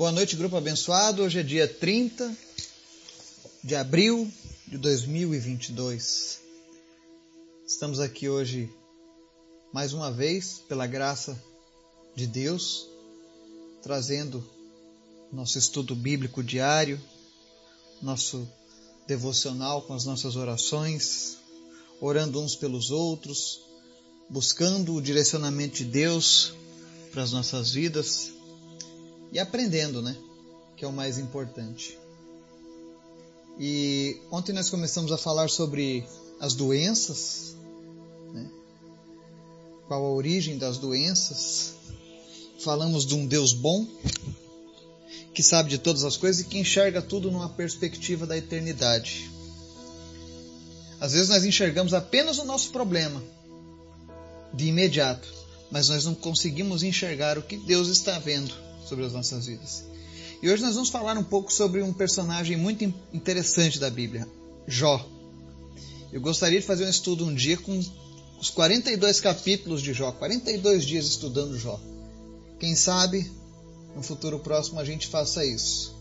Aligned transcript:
Boa 0.00 0.12
noite, 0.12 0.34
grupo 0.34 0.56
abençoado. 0.56 1.22
Hoje 1.22 1.40
é 1.40 1.42
dia 1.42 1.68
30 1.68 2.34
de 3.62 3.76
abril 3.76 4.32
de 4.66 4.78
2022. 4.78 6.40
Estamos 7.66 8.00
aqui 8.00 8.26
hoje 8.26 8.72
mais 9.74 9.92
uma 9.92 10.10
vez, 10.10 10.62
pela 10.66 10.86
graça 10.86 11.38
de 12.16 12.26
Deus, 12.26 12.88
trazendo 13.82 14.42
nosso 15.30 15.58
estudo 15.58 15.94
bíblico 15.94 16.42
diário, 16.42 16.98
nosso 18.00 18.48
devocional 19.06 19.82
com 19.82 19.92
as 19.92 20.06
nossas 20.06 20.34
orações, 20.34 21.36
orando 22.00 22.40
uns 22.40 22.56
pelos 22.56 22.90
outros, 22.90 23.60
buscando 24.30 24.94
o 24.94 25.02
direcionamento 25.02 25.76
de 25.76 25.84
Deus 25.84 26.54
para 27.12 27.22
as 27.22 27.32
nossas 27.32 27.72
vidas 27.72 28.39
e 29.32 29.38
aprendendo, 29.38 30.02
né? 30.02 30.16
Que 30.76 30.84
é 30.84 30.88
o 30.88 30.92
mais 30.92 31.18
importante. 31.18 31.98
E 33.58 34.18
ontem 34.30 34.52
nós 34.52 34.70
começamos 34.70 35.12
a 35.12 35.18
falar 35.18 35.48
sobre 35.50 36.06
as 36.40 36.54
doenças, 36.54 37.54
né? 38.32 38.50
qual 39.86 40.04
a 40.04 40.10
origem 40.10 40.56
das 40.56 40.78
doenças. 40.78 41.74
Falamos 42.60 43.06
de 43.06 43.14
um 43.14 43.26
Deus 43.26 43.52
bom, 43.52 43.86
que 45.34 45.42
sabe 45.42 45.70
de 45.70 45.78
todas 45.78 46.04
as 46.04 46.16
coisas 46.16 46.42
e 46.42 46.44
que 46.44 46.58
enxerga 46.58 47.00
tudo 47.00 47.30
numa 47.30 47.48
perspectiva 47.48 48.26
da 48.26 48.36
eternidade. 48.36 49.30
Às 50.98 51.12
vezes 51.12 51.28
nós 51.28 51.44
enxergamos 51.44 51.94
apenas 51.94 52.38
o 52.38 52.44
nosso 52.44 52.70
problema 52.70 53.22
de 54.52 54.66
imediato, 54.66 55.32
mas 55.70 55.88
nós 55.88 56.04
não 56.04 56.14
conseguimos 56.14 56.82
enxergar 56.82 57.38
o 57.38 57.42
que 57.42 57.56
Deus 57.56 57.88
está 57.88 58.18
vendo 58.18 58.69
sobre 58.84 59.04
as 59.04 59.12
nossas 59.12 59.46
vidas. 59.46 59.84
E 60.42 60.48
hoje 60.48 60.62
nós 60.62 60.74
vamos 60.74 60.88
falar 60.88 61.18
um 61.18 61.22
pouco 61.22 61.52
sobre 61.52 61.82
um 61.82 61.92
personagem 61.92 62.56
muito 62.56 62.82
interessante 63.12 63.78
da 63.78 63.90
Bíblia, 63.90 64.26
Jó. 64.66 65.06
Eu 66.12 66.20
gostaria 66.20 66.60
de 66.60 66.66
fazer 66.66 66.86
um 66.86 66.90
estudo 66.90 67.24
um 67.24 67.34
dia 67.34 67.56
com 67.56 67.78
os 68.40 68.48
42 68.48 69.20
capítulos 69.20 69.82
de 69.82 69.92
Jó, 69.92 70.10
42 70.12 70.84
dias 70.84 71.06
estudando 71.06 71.58
Jó. 71.58 71.78
Quem 72.58 72.74
sabe 72.74 73.30
no 73.94 74.02
futuro 74.02 74.38
próximo 74.38 74.80
a 74.80 74.84
gente 74.84 75.08
faça 75.08 75.44
isso, 75.44 75.94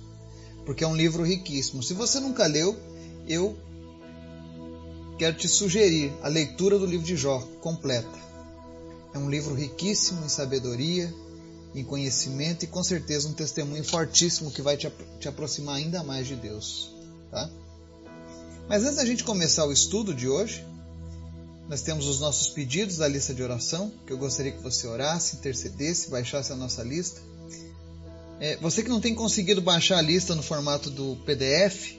porque 0.65 0.83
é 0.83 0.87
um 0.87 0.95
livro 0.95 1.23
riquíssimo. 1.23 1.83
Se 1.83 1.93
você 1.93 2.19
nunca 2.19 2.47
leu, 2.47 2.77
eu 3.27 3.57
quero 5.17 5.35
te 5.35 5.49
sugerir 5.49 6.13
a 6.23 6.29
leitura 6.29 6.79
do 6.79 6.85
livro 6.85 7.05
de 7.05 7.17
Jó 7.17 7.39
completa. 7.59 8.17
É 9.13 9.17
um 9.17 9.29
livro 9.29 9.53
riquíssimo 9.53 10.23
em 10.23 10.29
sabedoria, 10.29 11.13
em 11.73 11.83
conhecimento 11.83 12.63
e 12.63 12.67
com 12.67 12.83
certeza 12.83 13.27
um 13.27 13.33
testemunho 13.33 13.83
fortíssimo 13.83 14.51
que 14.51 14.61
vai 14.61 14.75
te, 14.75 14.91
te 15.19 15.27
aproximar 15.27 15.75
ainda 15.75 16.03
mais 16.03 16.27
de 16.27 16.35
Deus. 16.35 16.91
Tá? 17.29 17.49
Mas 18.67 18.83
antes 18.83 18.97
da 18.97 19.05
gente 19.05 19.23
começar 19.23 19.65
o 19.65 19.71
estudo 19.71 20.13
de 20.13 20.27
hoje, 20.27 20.65
nós 21.67 21.81
temos 21.81 22.07
os 22.07 22.19
nossos 22.19 22.49
pedidos 22.49 22.97
da 22.97 23.07
lista 23.07 23.33
de 23.33 23.43
oração, 23.43 23.91
que 24.05 24.11
eu 24.11 24.17
gostaria 24.17 24.51
que 24.51 24.61
você 24.61 24.87
orasse, 24.87 25.35
intercedesse, 25.35 26.09
baixasse 26.09 26.51
a 26.51 26.55
nossa 26.55 26.83
lista. 26.83 27.21
É, 28.39 28.57
você 28.57 28.81
que 28.81 28.89
não 28.89 29.01
tem 29.01 29.13
conseguido 29.13 29.61
baixar 29.61 29.99
a 29.99 30.01
lista 30.01 30.33
no 30.33 30.41
formato 30.41 30.89
do 30.89 31.15
PDF, 31.25 31.97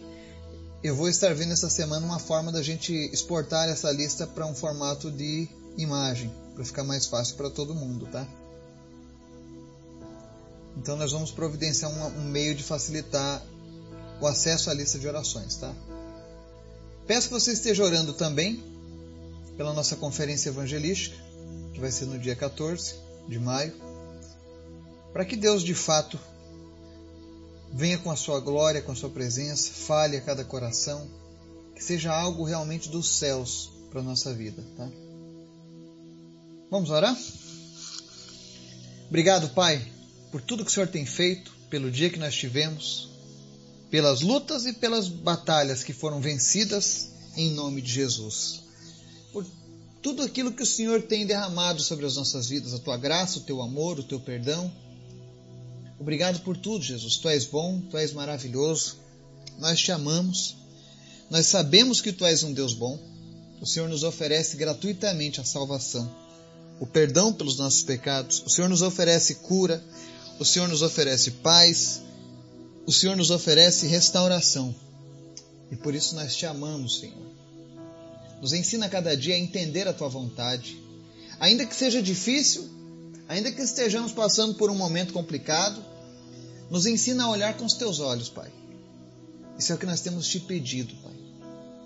eu 0.82 0.96
vou 0.96 1.08
estar 1.08 1.34
vendo 1.34 1.52
essa 1.52 1.68
semana 1.68 2.04
uma 2.04 2.18
forma 2.18 2.50
da 2.50 2.62
gente 2.62 2.92
exportar 3.12 3.68
essa 3.68 3.92
lista 3.92 4.26
para 4.26 4.46
um 4.46 4.54
formato 4.54 5.10
de 5.10 5.48
imagem, 5.76 6.32
para 6.54 6.64
ficar 6.64 6.82
mais 6.82 7.06
fácil 7.06 7.36
para 7.36 7.50
todo 7.50 7.74
mundo, 7.74 8.06
tá? 8.06 8.26
Então 10.80 10.96
nós 10.96 11.12
vamos 11.12 11.30
providenciar 11.30 11.92
um, 11.92 12.20
um 12.20 12.24
meio 12.24 12.54
de 12.54 12.62
facilitar 12.62 13.44
o 14.18 14.26
acesso 14.26 14.70
à 14.70 14.74
lista 14.74 14.98
de 14.98 15.06
orações, 15.06 15.56
tá? 15.56 15.74
Peço 17.06 17.28
que 17.28 17.34
você 17.34 17.52
esteja 17.52 17.84
orando 17.84 18.14
também 18.14 18.64
pela 19.58 19.74
nossa 19.74 19.94
conferência 19.94 20.48
evangelística, 20.48 21.14
que 21.74 21.80
vai 21.80 21.92
ser 21.92 22.06
no 22.06 22.18
dia 22.18 22.34
14 22.34 22.94
de 23.28 23.38
maio, 23.38 23.74
para 25.12 25.26
que 25.26 25.36
Deus 25.36 25.62
de 25.62 25.74
fato 25.74 26.18
venha 27.70 27.98
com 27.98 28.10
a 28.10 28.16
sua 28.16 28.40
glória, 28.40 28.80
com 28.80 28.92
a 28.92 28.96
sua 28.96 29.10
presença, 29.10 29.70
fale 29.70 30.16
a 30.16 30.22
cada 30.22 30.44
coração, 30.46 31.06
que 31.74 31.84
seja 31.84 32.10
algo 32.10 32.42
realmente 32.42 32.88
dos 32.88 33.18
céus 33.18 33.70
para 33.90 34.00
a 34.00 34.04
nossa 34.04 34.32
vida, 34.32 34.64
tá? 34.78 34.88
Vamos 36.70 36.88
orar? 36.88 37.14
Obrigado, 39.08 39.50
Pai, 39.50 39.99
por 40.30 40.40
tudo 40.42 40.64
que 40.64 40.70
o 40.70 40.74
Senhor 40.74 40.88
tem 40.88 41.04
feito, 41.04 41.52
pelo 41.68 41.90
dia 41.90 42.10
que 42.10 42.18
nós 42.18 42.34
tivemos, 42.34 43.08
pelas 43.90 44.20
lutas 44.20 44.66
e 44.66 44.72
pelas 44.72 45.08
batalhas 45.08 45.82
que 45.82 45.92
foram 45.92 46.20
vencidas 46.20 47.10
em 47.36 47.50
nome 47.50 47.80
de 47.80 47.92
Jesus. 47.92 48.62
Por 49.32 49.46
tudo 50.02 50.22
aquilo 50.22 50.52
que 50.52 50.62
o 50.62 50.66
Senhor 50.66 51.02
tem 51.02 51.26
derramado 51.26 51.82
sobre 51.82 52.06
as 52.06 52.16
nossas 52.16 52.48
vidas, 52.48 52.72
a 52.72 52.78
tua 52.78 52.96
graça, 52.96 53.38
o 53.38 53.42
teu 53.42 53.60
amor, 53.60 53.98
o 53.98 54.04
teu 54.04 54.20
perdão. 54.20 54.72
Obrigado 55.98 56.40
por 56.40 56.56
tudo, 56.56 56.82
Jesus. 56.82 57.16
Tu 57.16 57.28
és 57.28 57.44
bom, 57.44 57.80
tu 57.90 57.98
és 57.98 58.12
maravilhoso. 58.12 58.96
Nós 59.58 59.78
te 59.78 59.92
amamos. 59.92 60.56
Nós 61.28 61.46
sabemos 61.46 62.00
que 62.00 62.12
tu 62.12 62.24
és 62.24 62.42
um 62.42 62.52
Deus 62.52 62.72
bom. 62.72 62.98
O 63.60 63.66
Senhor 63.66 63.88
nos 63.88 64.02
oferece 64.02 64.56
gratuitamente 64.56 65.40
a 65.40 65.44
salvação, 65.44 66.10
o 66.80 66.86
perdão 66.86 67.30
pelos 67.30 67.58
nossos 67.58 67.82
pecados. 67.82 68.42
O 68.46 68.48
Senhor 68.48 68.68
nos 68.68 68.80
oferece 68.80 69.34
cura, 69.34 69.84
o 70.40 70.44
Senhor 70.44 70.66
nos 70.68 70.80
oferece 70.80 71.32
paz, 71.32 72.00
o 72.86 72.92
Senhor 72.92 73.14
nos 73.14 73.30
oferece 73.30 73.86
restauração. 73.86 74.74
E 75.70 75.76
por 75.76 75.94
isso 75.94 76.14
nós 76.14 76.34
te 76.34 76.46
amamos, 76.46 76.98
Senhor. 76.98 77.26
Nos 78.40 78.54
ensina 78.54 78.88
cada 78.88 79.14
dia 79.14 79.34
a 79.34 79.38
entender 79.38 79.86
a 79.86 79.92
tua 79.92 80.08
vontade. 80.08 80.80
Ainda 81.38 81.66
que 81.66 81.76
seja 81.76 82.02
difícil, 82.02 82.66
ainda 83.28 83.52
que 83.52 83.60
estejamos 83.60 84.12
passando 84.12 84.54
por 84.54 84.70
um 84.70 84.74
momento 84.74 85.12
complicado, 85.12 85.84
nos 86.70 86.86
ensina 86.86 87.24
a 87.24 87.30
olhar 87.30 87.58
com 87.58 87.66
os 87.66 87.74
teus 87.74 88.00
olhos, 88.00 88.30
Pai. 88.30 88.50
Isso 89.58 89.72
é 89.72 89.74
o 89.74 89.78
que 89.78 89.84
nós 89.84 90.00
temos 90.00 90.26
te 90.26 90.40
pedido, 90.40 90.94
Pai, 91.02 91.14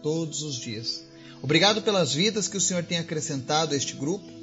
todos 0.00 0.42
os 0.42 0.54
dias. 0.54 1.02
Obrigado 1.42 1.82
pelas 1.82 2.14
vidas 2.14 2.46
que 2.46 2.56
o 2.56 2.60
Senhor 2.60 2.84
tem 2.84 2.98
acrescentado 2.98 3.74
a 3.74 3.76
este 3.76 3.94
grupo 3.94 4.33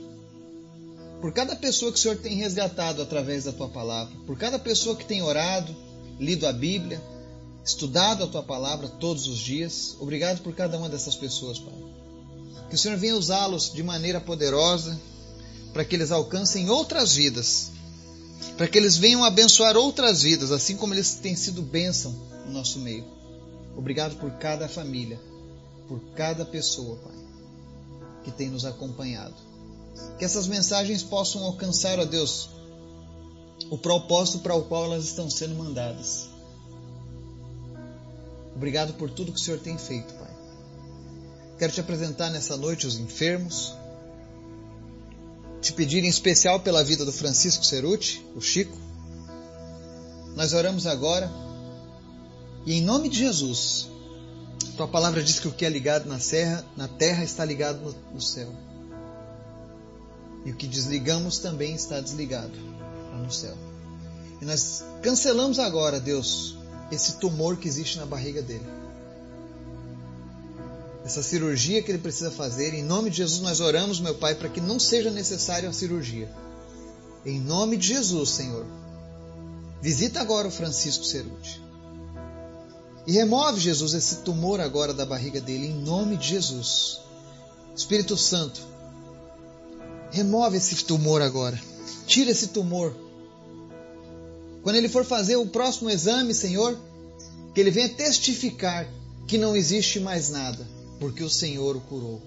por 1.22 1.32
cada 1.32 1.56
pessoa 1.56 1.92
que 1.92 2.00
o 2.00 2.02
Senhor 2.02 2.18
tem 2.18 2.36
resgatado 2.36 3.00
através 3.00 3.44
da 3.44 3.52
tua 3.52 3.70
palavra, 3.70 4.12
por 4.26 4.36
cada 4.36 4.58
pessoa 4.58 4.96
que 4.96 5.06
tem 5.06 5.22
orado, 5.22 5.74
lido 6.20 6.48
a 6.48 6.52
Bíblia, 6.52 7.00
estudado 7.64 8.24
a 8.24 8.28
tua 8.28 8.42
palavra 8.42 8.88
todos 8.88 9.28
os 9.28 9.38
dias. 9.38 9.96
Obrigado 10.00 10.42
por 10.42 10.54
cada 10.56 10.78
uma 10.80 10.90
dessas 10.90 11.16
pessoas, 11.16 11.60
Pai. 11.60 11.74
Que 12.70 12.76
o 12.76 12.78
Senhor 12.78 12.98
venha 12.98 13.16
usá-los 13.16 13.72
de 13.72 13.84
maneira 13.84 14.20
poderosa 14.20 15.00
para 15.72 15.86
que 15.86 15.96
eles 15.96 16.12
alcancem 16.12 16.70
outras 16.72 17.14
vidas, 17.14 17.72
para 18.58 18.68
que 18.68 18.78
eles 18.78 18.98
venham 18.98 19.24
abençoar 19.24 19.78
outras 19.78 20.24
vidas, 20.24 20.52
assim 20.52 20.76
como 20.76 20.94
eles 20.94 21.14
têm 21.16 21.36
sido 21.36 21.62
bênção 21.62 22.12
no 22.48 22.52
nosso 22.52 22.80
meio. 22.80 23.06
Obrigado 23.78 24.18
por 24.18 24.32
cada 24.32 24.68
família, 24.68 25.20
por 25.88 26.00
cada 26.16 26.44
pessoa, 26.44 26.98
Pai, 26.98 27.16
que 28.24 28.32
tem 28.32 28.50
nos 28.50 28.66
acompanhado 28.66 29.51
que 30.18 30.26
essas 30.26 30.48
mensagens 30.48 31.04
possam 31.04 31.44
alcançar, 31.44 32.00
ó 32.00 32.06
Deus, 32.06 32.50
o 33.70 33.78
propósito 33.78 34.40
para 34.40 34.56
o 34.56 34.64
qual 34.64 34.86
elas 34.86 35.06
estão 35.06 35.30
sendo 35.30 35.56
mandadas. 35.56 36.30
Obrigado 38.56 38.94
por 38.94 39.10
tudo 39.10 39.32
que 39.32 39.40
o 39.40 39.42
Senhor 39.42 39.60
tem 39.60 39.78
feito, 39.78 40.14
Pai. 40.14 40.32
Quero 41.58 41.74
te 41.74 41.80
apresentar 41.80 42.30
nessa 42.30 42.58
noite 42.58 42.86
os 42.86 42.98
enfermos, 42.98 43.74
te 45.62 45.74
pedir 45.74 46.04
em 46.04 46.08
especial 46.08 46.60
pela 46.60 46.84
vida 46.84 47.06
do 47.06 47.12
Francisco 47.12 47.66
Ceruti, 47.66 48.26
o 48.36 48.42
Chico. 48.42 48.78
Nós 50.36 50.54
oramos 50.54 50.88
agora 50.88 51.32
e 52.66 52.74
em 52.74 52.82
nome 52.82 53.10
de 53.10 53.18
Jesus, 53.18 53.90
tua 54.78 54.88
palavra 54.88 55.24
diz 55.24 55.40
que 55.40 55.48
o 55.48 55.52
que 55.52 55.66
é 55.66 55.70
ligado 55.70 56.08
na 56.08 56.20
terra, 56.20 56.66
na 56.76 56.88
terra 56.88 57.24
está 57.24 57.44
ligado 57.46 57.80
no, 57.82 58.14
no 58.14 58.22
céu. 58.22 58.52
E 60.46 60.52
o 60.52 60.56
que 60.56 60.68
desligamos 60.68 61.38
também 61.38 61.76
está 61.76 62.00
desligado 62.00 62.54
lá 63.12 63.18
no 63.18 63.32
céu. 63.32 63.56
E 64.42 64.46
nós 64.46 64.84
cancelamos 65.02 65.60
agora, 65.60 66.00
Deus, 66.00 66.58
esse 66.92 67.18
tumor 67.18 67.58
que 67.58 67.68
existe 67.68 67.98
na 67.98 68.06
barriga 68.06 68.42
dele. 68.42 68.66
Essa 71.06 71.22
cirurgia 71.22 71.82
que 71.82 71.92
ele 71.92 71.98
precisa 72.00 72.32
fazer. 72.32 72.74
Em 72.74 72.84
nome 72.84 73.10
de 73.10 73.18
Jesus, 73.18 73.42
nós 73.42 73.60
oramos, 73.60 74.00
meu 74.00 74.16
Pai, 74.16 74.36
para 74.36 74.50
que 74.50 74.62
não 74.62 74.80
seja 74.80 75.12
necessária 75.12 75.70
a 75.70 75.74
cirurgia. 75.74 76.30
Em 77.26 77.40
nome 77.40 77.78
de 77.78 77.88
Jesus, 77.88 78.30
Senhor. 78.32 78.66
Visita 79.82 80.22
agora 80.22 80.48
o 80.48 80.52
Francisco 80.52 81.04
Ceruti. 81.04 81.62
E 83.06 83.14
remove, 83.14 83.60
Jesus, 83.60 83.94
esse 83.94 84.18
tumor 84.18 84.60
agora 84.60 84.94
da 84.94 85.06
barriga 85.06 85.42
dele, 85.42 85.68
em 85.68 85.74
nome 85.74 86.18
de 86.18 86.28
Jesus. 86.28 87.02
Espírito 87.76 88.16
Santo, 88.16 88.62
Remove 90.12 90.58
esse 90.58 90.84
tumor 90.84 91.22
agora. 91.22 91.60
Tira 92.06 92.32
esse 92.32 92.48
tumor. 92.48 92.96
Quando 94.62 94.76
ele 94.76 94.90
for 94.90 95.06
fazer 95.06 95.38
o 95.38 95.48
próximo 95.48 95.90
exame, 95.90 96.34
Senhor, 96.34 96.78
que 97.54 97.60
ele 97.60 97.72
venha 97.72 97.90
testificar 97.90 98.88
que 99.28 99.38
não 99.38 99.56
existe 99.56 100.00
mais 100.00 100.30
nada, 100.30 100.68
porque 101.00 101.24
o 101.24 101.30
Senhor 101.30 101.76
o 101.76 101.82
curou. 101.82 102.22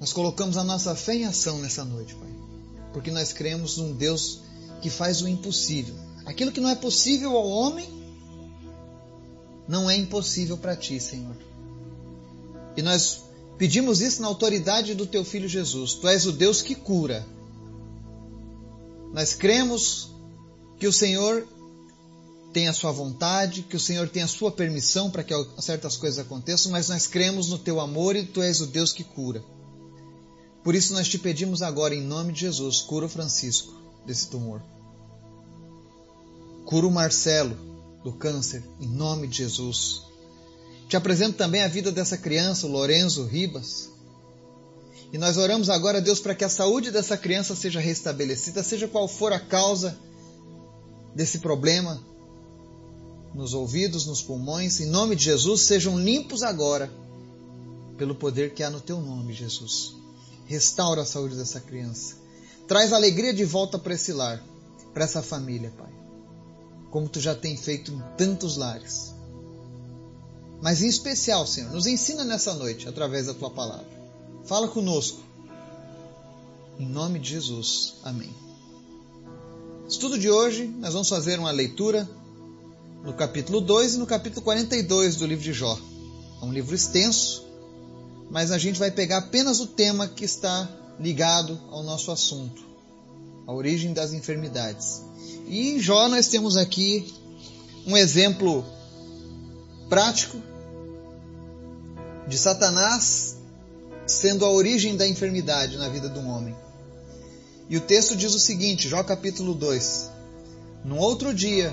Nós 0.00 0.12
colocamos 0.12 0.56
a 0.56 0.64
nossa 0.64 0.94
fé 0.94 1.14
em 1.14 1.24
ação 1.24 1.58
nessa 1.58 1.84
noite, 1.84 2.14
Pai, 2.14 2.28
porque 2.92 3.10
nós 3.10 3.32
cremos 3.32 3.78
num 3.78 3.92
Deus 3.92 4.40
que 4.82 4.90
faz 4.90 5.22
o 5.22 5.28
impossível. 5.28 5.94
Aquilo 6.26 6.52
que 6.52 6.60
não 6.60 6.68
é 6.68 6.74
possível 6.74 7.36
ao 7.36 7.48
homem, 7.48 7.88
não 9.66 9.88
é 9.88 9.96
impossível 9.96 10.58
para 10.58 10.76
ti, 10.76 11.00
Senhor. 11.00 11.36
E 12.76 12.82
nós 12.82 13.22
pedimos 13.58 14.00
isso 14.00 14.20
na 14.20 14.28
autoridade 14.28 14.94
do 14.94 15.06
teu 15.06 15.24
filho 15.24 15.48
Jesus. 15.48 15.94
Tu 15.94 16.08
és 16.08 16.26
o 16.26 16.32
Deus 16.32 16.62
que 16.62 16.74
cura. 16.74 17.26
Nós 19.12 19.34
cremos 19.34 20.10
que 20.78 20.86
o 20.86 20.92
Senhor 20.92 21.46
tem 22.52 22.68
a 22.68 22.72
sua 22.72 22.92
vontade, 22.92 23.62
que 23.62 23.76
o 23.76 23.80
Senhor 23.80 24.08
tem 24.08 24.22
a 24.22 24.28
sua 24.28 24.50
permissão 24.50 25.10
para 25.10 25.24
que 25.24 25.34
certas 25.58 25.96
coisas 25.96 26.20
aconteçam, 26.20 26.70
mas 26.70 26.88
nós 26.88 27.06
cremos 27.06 27.48
no 27.48 27.58
teu 27.58 27.80
amor 27.80 28.14
e 28.14 28.24
tu 28.24 28.40
és 28.40 28.60
o 28.60 28.66
Deus 28.66 28.92
que 28.92 29.02
cura. 29.02 29.44
Por 30.62 30.74
isso 30.74 30.94
nós 30.94 31.08
te 31.08 31.18
pedimos 31.18 31.62
agora, 31.62 31.94
em 31.94 32.00
nome 32.00 32.32
de 32.32 32.40
Jesus, 32.40 32.80
cura 32.80 33.06
o 33.06 33.08
Francisco 33.08 33.74
desse 34.06 34.28
tumor. 34.28 34.62
Cura 36.64 36.86
o 36.86 36.90
Marcelo 36.90 37.56
do 38.02 38.12
câncer, 38.12 38.62
em 38.80 38.88
nome 38.88 39.26
de 39.26 39.38
Jesus. 39.38 40.02
Te 40.88 40.96
apresento 40.96 41.36
também 41.36 41.62
a 41.62 41.68
vida 41.68 41.90
dessa 41.90 42.16
criança, 42.16 42.66
Lorenzo 42.66 43.24
Ribas. 43.24 43.90
E 45.12 45.18
nós 45.18 45.36
oramos 45.36 45.70
agora, 45.70 46.00
Deus, 46.00 46.20
para 46.20 46.34
que 46.34 46.44
a 46.44 46.48
saúde 46.48 46.90
dessa 46.90 47.16
criança 47.16 47.54
seja 47.54 47.80
restabelecida, 47.80 48.62
seja 48.62 48.88
qual 48.88 49.06
for 49.06 49.32
a 49.32 49.38
causa 49.38 49.96
desse 51.14 51.38
problema, 51.38 52.02
nos 53.32 53.54
ouvidos, 53.54 54.06
nos 54.06 54.22
pulmões, 54.22 54.80
em 54.80 54.86
nome 54.86 55.16
de 55.16 55.24
Jesus, 55.24 55.62
sejam 55.62 55.98
limpos 55.98 56.42
agora, 56.42 56.90
pelo 57.96 58.14
poder 58.14 58.54
que 58.54 58.62
há 58.62 58.70
no 58.70 58.80
teu 58.80 59.00
nome, 59.00 59.32
Jesus. 59.32 59.94
Restaura 60.46 61.02
a 61.02 61.06
saúde 61.06 61.36
dessa 61.36 61.60
criança. 61.60 62.16
Traz 62.66 62.92
alegria 62.92 63.32
de 63.32 63.44
volta 63.44 63.78
para 63.78 63.94
esse 63.94 64.12
lar, 64.12 64.42
para 64.92 65.04
essa 65.04 65.22
família, 65.22 65.72
Pai. 65.76 65.92
Como 66.90 67.08
tu 67.08 67.20
já 67.20 67.34
tem 67.34 67.56
feito 67.56 67.92
em 67.92 68.02
tantos 68.16 68.56
lares. 68.56 69.13
Mas 70.60 70.82
em 70.82 70.88
especial, 70.88 71.46
Senhor, 71.46 71.70
nos 71.70 71.86
ensina 71.86 72.24
nessa 72.24 72.54
noite 72.54 72.88
através 72.88 73.26
da 73.26 73.34
tua 73.34 73.50
palavra. 73.50 73.86
Fala 74.44 74.68
conosco. 74.68 75.22
Em 76.78 76.86
nome 76.86 77.18
de 77.18 77.30
Jesus. 77.30 77.94
Amém. 78.02 78.34
Estudo 79.88 80.18
de 80.18 80.30
hoje, 80.30 80.66
nós 80.78 80.92
vamos 80.92 81.08
fazer 81.08 81.38
uma 81.38 81.50
leitura 81.50 82.08
no 83.04 83.12
capítulo 83.12 83.60
2 83.60 83.94
e 83.94 83.98
no 83.98 84.06
capítulo 84.06 84.42
42 84.42 85.16
do 85.16 85.26
livro 85.26 85.44
de 85.44 85.52
Jó. 85.52 85.78
É 86.40 86.44
um 86.44 86.52
livro 86.52 86.74
extenso, 86.74 87.44
mas 88.30 88.50
a 88.50 88.58
gente 88.58 88.78
vai 88.78 88.90
pegar 88.90 89.18
apenas 89.18 89.60
o 89.60 89.66
tema 89.66 90.08
que 90.08 90.24
está 90.24 90.68
ligado 90.98 91.60
ao 91.70 91.82
nosso 91.82 92.10
assunto, 92.10 92.64
a 93.46 93.52
origem 93.52 93.92
das 93.92 94.12
enfermidades. 94.12 95.02
E 95.46 95.70
em 95.70 95.80
Jó 95.80 96.08
nós 96.08 96.28
temos 96.28 96.56
aqui 96.56 97.12
um 97.86 97.96
exemplo 97.96 98.64
prático 99.94 100.42
de 102.26 102.36
Satanás 102.36 103.36
sendo 104.04 104.44
a 104.44 104.50
origem 104.50 104.96
da 104.96 105.06
enfermidade 105.06 105.76
na 105.76 105.88
vida 105.88 106.08
de 106.08 106.18
um 106.18 106.28
homem. 106.30 106.52
E 107.68 107.76
o 107.76 107.80
texto 107.80 108.16
diz 108.16 108.34
o 108.34 108.40
seguinte, 108.40 108.88
Jó 108.88 109.04
capítulo 109.04 109.54
2: 109.54 110.10
Num 110.84 110.98
outro 110.98 111.32
dia, 111.32 111.72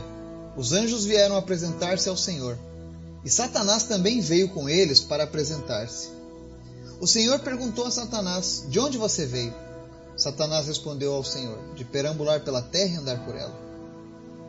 os 0.55 0.71
anjos 0.71 1.03
vieram 1.03 1.35
apresentar-se 1.35 2.07
ao 2.09 2.15
Senhor, 2.15 2.59
e 3.25 3.29
Satanás 3.29 3.85
também 3.85 4.21
veio 4.21 4.49
com 4.49 4.69
eles 4.69 5.01
para 5.01 5.23
apresentar-se. 5.23 6.09
O 6.99 7.07
Senhor 7.07 7.39
perguntou 7.39 7.87
a 7.87 7.91
Satanás: 7.91 8.65
De 8.69 8.79
onde 8.79 8.99
você 8.99 9.25
veio? 9.25 9.55
Satanás 10.15 10.67
respondeu 10.67 11.15
ao 11.15 11.23
Senhor: 11.23 11.57
De 11.73 11.83
perambular 11.83 12.41
pela 12.41 12.61
terra 12.61 12.93
e 12.93 12.97
andar 12.97 13.25
por 13.25 13.35
ela. 13.35 13.59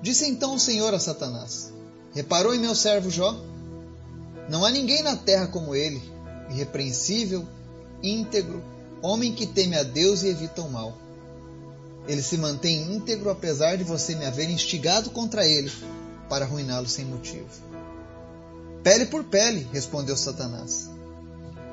Disse 0.03 0.27
então 0.27 0.57
o 0.57 0.61
Senhor 0.61 0.93
a 0.93 0.99
Satanás: 0.99 1.73
Reparou 2.13 2.55
em 2.55 2.59
meu 2.59 2.75
servo 2.75 3.09
Jó? 3.09 3.51
Não 4.49 4.65
há 4.65 4.71
ninguém 4.71 5.03
na 5.03 5.17
terra 5.17 5.47
como 5.47 5.75
ele, 5.75 6.03
irrepreensível, 6.51 7.47
íntegro, 8.03 8.63
homem 9.01 9.35
que 9.35 9.47
teme 9.47 9.77
a 9.77 9.83
Deus 9.83 10.23
e 10.23 10.29
evita 10.29 10.63
o 10.63 10.71
mal. 10.71 10.97
Ele 12.07 12.23
se 12.23 12.37
mantém 12.37 12.93
íntegro 12.93 13.31
apesar 13.31 13.77
de 13.77 13.85
você 13.85 14.15
me 14.15 14.25
haver 14.25 14.51
instigado 14.51 15.11
contra 15.11 15.47
ele 15.47 15.71
para 16.29 16.45
arruiná-lo 16.45 16.89
sem 16.89 17.05
motivo. 17.05 17.49
Pele 18.83 19.07
por 19.07 19.25
pele, 19.25 19.69
respondeu 19.73 20.17
Satanás. 20.17 20.89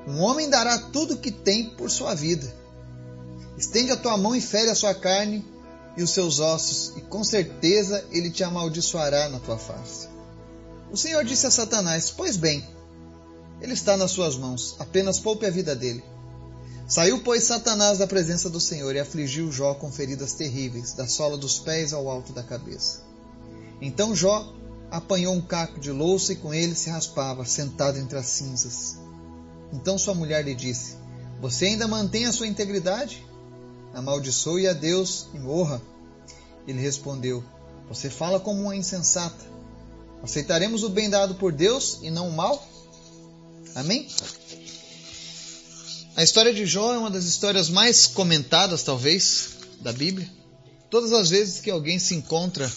Um 0.07 0.19
homem 0.19 0.49
dará 0.49 0.77
tudo 0.77 1.15
o 1.15 1.17
que 1.17 1.31
tem 1.31 1.71
por 1.71 1.89
sua 1.89 2.13
vida. 2.13 2.53
Estende 3.57 3.91
a 3.91 3.97
tua 3.97 4.17
mão 4.17 4.35
e 4.35 4.41
fere 4.41 4.69
a 4.69 4.75
sua 4.75 4.93
carne 4.93 5.43
e 5.97 6.03
os 6.03 6.11
seus 6.11 6.39
ossos, 6.39 6.95
e 6.97 7.01
com 7.01 7.23
certeza 7.23 8.05
ele 8.11 8.29
te 8.29 8.43
amaldiçoará 8.43 9.27
na 9.29 9.39
tua 9.39 9.57
face. 9.57 10.07
O 10.91 10.97
Senhor 10.97 11.23
disse 11.23 11.45
a 11.45 11.51
Satanás: 11.51 12.11
Pois 12.11 12.35
bem, 12.35 12.67
ele 13.61 13.73
está 13.73 13.95
nas 13.95 14.11
suas 14.11 14.35
mãos, 14.35 14.75
apenas 14.79 15.19
poupe 15.19 15.45
a 15.45 15.51
vida 15.51 15.75
dele. 15.75 16.03
Saiu, 16.87 17.19
pois, 17.19 17.43
Satanás 17.43 17.99
da 17.99 18.07
presença 18.07 18.49
do 18.49 18.59
Senhor 18.59 18.95
e 18.95 18.99
afligiu 18.99 19.51
Jó 19.51 19.75
com 19.75 19.91
feridas 19.91 20.33
terríveis, 20.33 20.93
da 20.93 21.07
sola 21.07 21.37
dos 21.37 21.59
pés 21.59 21.93
ao 21.93 22.09
alto 22.09 22.33
da 22.33 22.41
cabeça. 22.41 23.03
Então 23.79 24.15
Jó 24.15 24.51
apanhou 24.89 25.35
um 25.35 25.41
caco 25.41 25.79
de 25.79 25.91
louça 25.91 26.33
e 26.33 26.35
com 26.35 26.51
ele 26.51 26.73
se 26.73 26.89
raspava, 26.89 27.45
sentado 27.45 27.99
entre 27.99 28.17
as 28.17 28.25
cinzas. 28.25 28.97
Então 29.71 29.99
sua 29.99 30.15
mulher 30.15 30.43
lhe 30.43 30.55
disse: 30.55 30.95
Você 31.39 31.65
ainda 31.65 31.87
mantém 31.87 32.25
a 32.25 32.33
sua 32.33 32.47
integridade? 32.47 33.23
Amaldiçoe 33.93 34.67
a 34.67 34.73
Deus 34.73 35.27
e 35.33 35.39
morra. 35.39 35.79
Ele 36.67 36.81
respondeu: 36.81 37.43
Você 37.87 38.09
fala 38.09 38.39
como 38.39 38.63
uma 38.63 38.75
insensata. 38.75 39.58
Aceitaremos 40.21 40.83
o 40.83 40.89
bem 40.89 41.09
dado 41.09 41.35
por 41.35 41.51
Deus 41.51 41.99
e 42.01 42.11
não 42.11 42.29
o 42.29 42.35
mal? 42.35 42.67
Amém? 43.75 44.07
A 46.15 46.23
história 46.23 46.53
de 46.53 46.65
Jó 46.65 46.93
é 46.93 46.97
uma 46.97 47.09
das 47.09 47.25
histórias 47.25 47.69
mais 47.69 48.05
comentadas, 48.05 48.83
talvez, 48.83 49.51
da 49.79 49.93
Bíblia. 49.93 50.29
Todas 50.89 51.13
as 51.13 51.29
vezes 51.29 51.61
que 51.61 51.71
alguém 51.71 51.97
se 51.99 52.15
encontra 52.15 52.69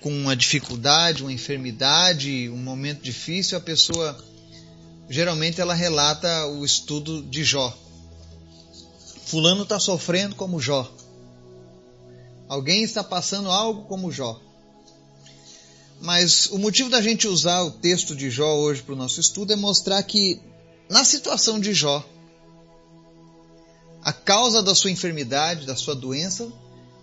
com 0.00 0.10
uma 0.10 0.36
dificuldade, 0.36 1.22
uma 1.22 1.32
enfermidade, 1.32 2.48
um 2.48 2.56
momento 2.56 3.02
difícil, 3.02 3.58
a 3.58 3.60
pessoa 3.60 4.16
geralmente 5.08 5.60
ela 5.60 5.74
relata 5.74 6.46
o 6.46 6.64
estudo 6.64 7.22
de 7.22 7.42
Jó. 7.42 7.76
Fulano 9.26 9.64
está 9.64 9.80
sofrendo 9.80 10.36
como 10.36 10.60
Jó. 10.60 10.90
Alguém 12.48 12.82
está 12.82 13.02
passando 13.02 13.50
algo 13.50 13.84
como 13.86 14.12
Jó. 14.12 14.40
Mas 16.00 16.46
o 16.50 16.58
motivo 16.58 16.88
da 16.88 17.02
gente 17.02 17.28
usar 17.28 17.62
o 17.62 17.70
texto 17.70 18.16
de 18.16 18.30
Jó 18.30 18.56
hoje 18.56 18.82
para 18.82 18.94
o 18.94 18.96
nosso 18.96 19.20
estudo 19.20 19.52
é 19.52 19.56
mostrar 19.56 20.02
que 20.02 20.40
na 20.88 21.04
situação 21.04 21.60
de 21.60 21.74
Jó, 21.74 22.04
a 24.02 24.12
causa 24.12 24.62
da 24.62 24.74
sua 24.74 24.90
enfermidade, 24.90 25.66
da 25.66 25.76
sua 25.76 25.94
doença, 25.94 26.50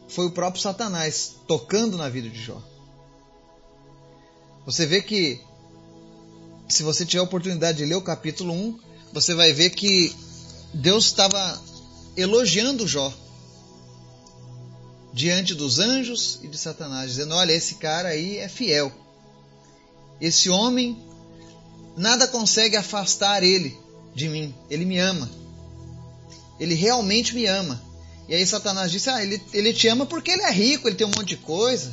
foi 0.08 0.26
o 0.26 0.32
próprio 0.32 0.62
Satanás 0.62 1.36
tocando 1.48 1.96
na 1.96 2.10
vida 2.10 2.28
de 2.28 2.42
Jó. 2.42 2.60
Você 4.66 4.86
vê 4.86 5.02
que, 5.02 5.40
se 6.68 6.82
você 6.82 7.06
tiver 7.06 7.20
a 7.20 7.24
oportunidade 7.24 7.78
de 7.78 7.86
ler 7.86 7.96
o 7.96 8.02
capítulo 8.02 8.52
1, 8.52 8.80
você 9.14 9.36
vai 9.36 9.54
ver 9.54 9.70
que 9.70 10.14
Deus 10.74 11.06
estava 11.06 11.62
elogiando 12.18 12.88
Jó 12.88 13.14
diante 15.18 15.56
dos 15.56 15.80
anjos 15.80 16.40
e 16.44 16.48
de 16.48 16.58
Satanás, 16.58 17.10
dizendo: 17.10 17.34
Olha, 17.34 17.52
esse 17.52 17.76
cara 17.76 18.10
aí 18.10 18.38
é 18.38 18.48
fiel. 18.48 18.92
Esse 20.22 20.48
homem, 20.48 20.96
nada 21.98 22.28
consegue 22.28 22.76
afastar 22.76 23.42
ele 23.42 23.76
de 24.14 24.30
mim. 24.30 24.54
Ele 24.70 24.86
me 24.86 25.00
ama. 25.00 25.28
Ele 26.60 26.76
realmente 26.76 27.34
me 27.34 27.48
ama. 27.48 27.82
E 28.30 28.36
aí 28.36 28.46
Satanás 28.46 28.92
disse: 28.92 29.10
Ah, 29.10 29.24
ele, 29.24 29.42
ele 29.52 29.74
te 29.74 29.88
ama 29.88 30.06
porque 30.06 30.30
ele 30.30 30.44
é 30.44 30.52
rico, 30.52 30.88
ele 30.88 30.96
tem 30.96 31.08
um 31.08 31.12
monte 31.18 31.30
de 31.30 31.38
coisa. 31.38 31.92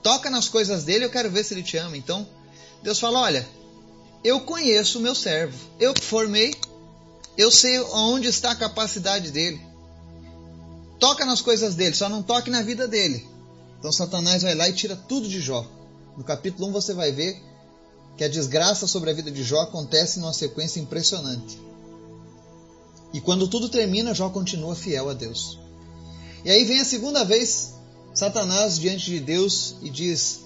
Toca 0.00 0.30
nas 0.30 0.48
coisas 0.48 0.84
dele, 0.84 1.04
eu 1.04 1.10
quero 1.10 1.28
ver 1.28 1.44
se 1.44 1.52
ele 1.52 1.64
te 1.64 1.76
ama. 1.76 1.96
Então, 1.96 2.24
Deus 2.84 3.00
fala: 3.00 3.18
Olha, 3.18 3.48
eu 4.22 4.40
conheço 4.42 5.00
o 5.00 5.02
meu 5.02 5.16
servo, 5.16 5.58
eu 5.80 5.92
formei, 6.00 6.54
eu 7.36 7.50
sei 7.50 7.80
onde 7.80 8.28
está 8.28 8.52
a 8.52 8.56
capacidade 8.56 9.32
dele. 9.32 9.69
Toca 11.00 11.24
nas 11.24 11.40
coisas 11.40 11.74
dele, 11.74 11.96
só 11.96 12.10
não 12.10 12.22
toque 12.22 12.50
na 12.50 12.60
vida 12.60 12.86
dele. 12.86 13.26
Então 13.78 13.90
Satanás 13.90 14.42
vai 14.42 14.54
lá 14.54 14.68
e 14.68 14.74
tira 14.74 14.94
tudo 14.94 15.26
de 15.26 15.40
Jó. 15.40 15.66
No 16.14 16.22
capítulo 16.22 16.68
1 16.68 16.72
você 16.72 16.92
vai 16.92 17.10
ver 17.10 17.42
que 18.18 18.22
a 18.22 18.28
desgraça 18.28 18.86
sobre 18.86 19.10
a 19.10 19.14
vida 19.14 19.30
de 19.30 19.42
Jó 19.42 19.62
acontece 19.62 20.20
numa 20.20 20.34
sequência 20.34 20.78
impressionante. 20.78 21.58
E 23.14 23.20
quando 23.20 23.48
tudo 23.48 23.70
termina, 23.70 24.14
Jó 24.14 24.28
continua 24.28 24.76
fiel 24.76 25.08
a 25.08 25.14
Deus. 25.14 25.58
E 26.44 26.50
aí 26.50 26.64
vem 26.64 26.80
a 26.80 26.84
segunda 26.84 27.24
vez 27.24 27.72
Satanás 28.12 28.78
diante 28.78 29.06
de 29.06 29.20
Deus 29.20 29.76
e 29.80 29.88
diz: 29.88 30.40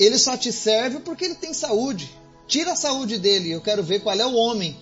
Ele 0.00 0.18
só 0.18 0.36
te 0.36 0.52
serve 0.52 0.98
porque 0.98 1.24
ele 1.24 1.36
tem 1.36 1.54
saúde. 1.54 2.10
Tira 2.48 2.72
a 2.72 2.76
saúde 2.76 3.16
dele, 3.16 3.52
eu 3.52 3.60
quero 3.60 3.84
ver 3.84 4.00
qual 4.00 4.18
é 4.18 4.26
o 4.26 4.34
homem 4.34 4.76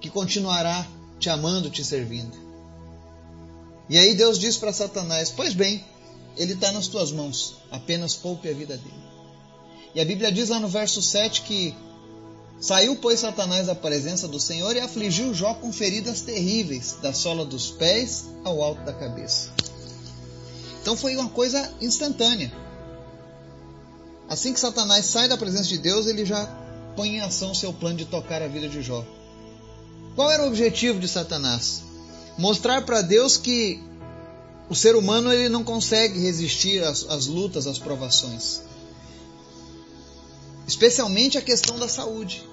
que 0.00 0.08
continuará 0.08 0.86
te 1.18 1.30
amando, 1.30 1.70
te 1.70 1.84
servindo. 1.84 2.36
E 3.88 3.98
aí 3.98 4.14
Deus 4.14 4.38
diz 4.38 4.56
para 4.56 4.72
Satanás: 4.72 5.30
Pois 5.30 5.54
bem, 5.54 5.84
ele 6.36 6.52
está 6.54 6.72
nas 6.72 6.88
tuas 6.88 7.12
mãos, 7.12 7.56
apenas 7.70 8.14
poupe 8.14 8.48
a 8.48 8.52
vida 8.52 8.76
dele. 8.76 9.06
E 9.94 10.00
a 10.00 10.04
Bíblia 10.04 10.30
diz 10.30 10.48
lá 10.48 10.60
no 10.60 10.68
verso 10.68 11.00
7 11.00 11.42
que 11.42 11.74
Saiu, 12.60 12.96
pois, 12.96 13.20
Satanás 13.20 13.66
da 13.66 13.74
presença 13.74 14.26
do 14.26 14.40
Senhor 14.40 14.74
e 14.74 14.80
afligiu 14.80 15.34
Jó 15.34 15.54
com 15.54 15.72
feridas 15.72 16.22
terríveis, 16.22 16.96
da 17.02 17.12
sola 17.12 17.44
dos 17.44 17.70
pés 17.70 18.24
ao 18.44 18.62
alto 18.62 18.82
da 18.82 18.94
cabeça. 18.94 19.50
Então 20.80 20.96
foi 20.96 21.16
uma 21.16 21.28
coisa 21.28 21.70
instantânea. 21.80 22.50
Assim 24.28 24.52
que 24.52 24.60
Satanás 24.60 25.04
sai 25.06 25.28
da 25.28 25.36
presença 25.36 25.68
de 25.68 25.78
Deus, 25.78 26.06
ele 26.06 26.24
já 26.24 26.46
põe 26.96 27.16
em 27.16 27.20
ação 27.20 27.54
seu 27.54 27.72
plano 27.72 27.98
de 27.98 28.06
tocar 28.06 28.40
a 28.40 28.48
vida 28.48 28.68
de 28.68 28.82
Jó. 28.82 29.04
Qual 30.16 30.28
era 30.30 30.42
o 30.42 30.48
objetivo 30.48 30.98
de 30.98 31.06
Satanás? 31.06 31.82
Mostrar 32.36 32.84
para 32.84 33.02
Deus 33.02 33.36
que 33.36 33.80
o 34.68 34.74
ser 34.74 34.96
humano 34.96 35.32
ele 35.32 35.48
não 35.48 35.62
consegue 35.62 36.18
resistir 36.18 36.82
às, 36.82 37.08
às 37.08 37.26
lutas, 37.26 37.68
às 37.68 37.78
provações 37.78 38.62
especialmente 40.66 41.38
a 41.38 41.42
questão 41.42 41.78
da 41.78 41.88
saúde. 41.88 42.46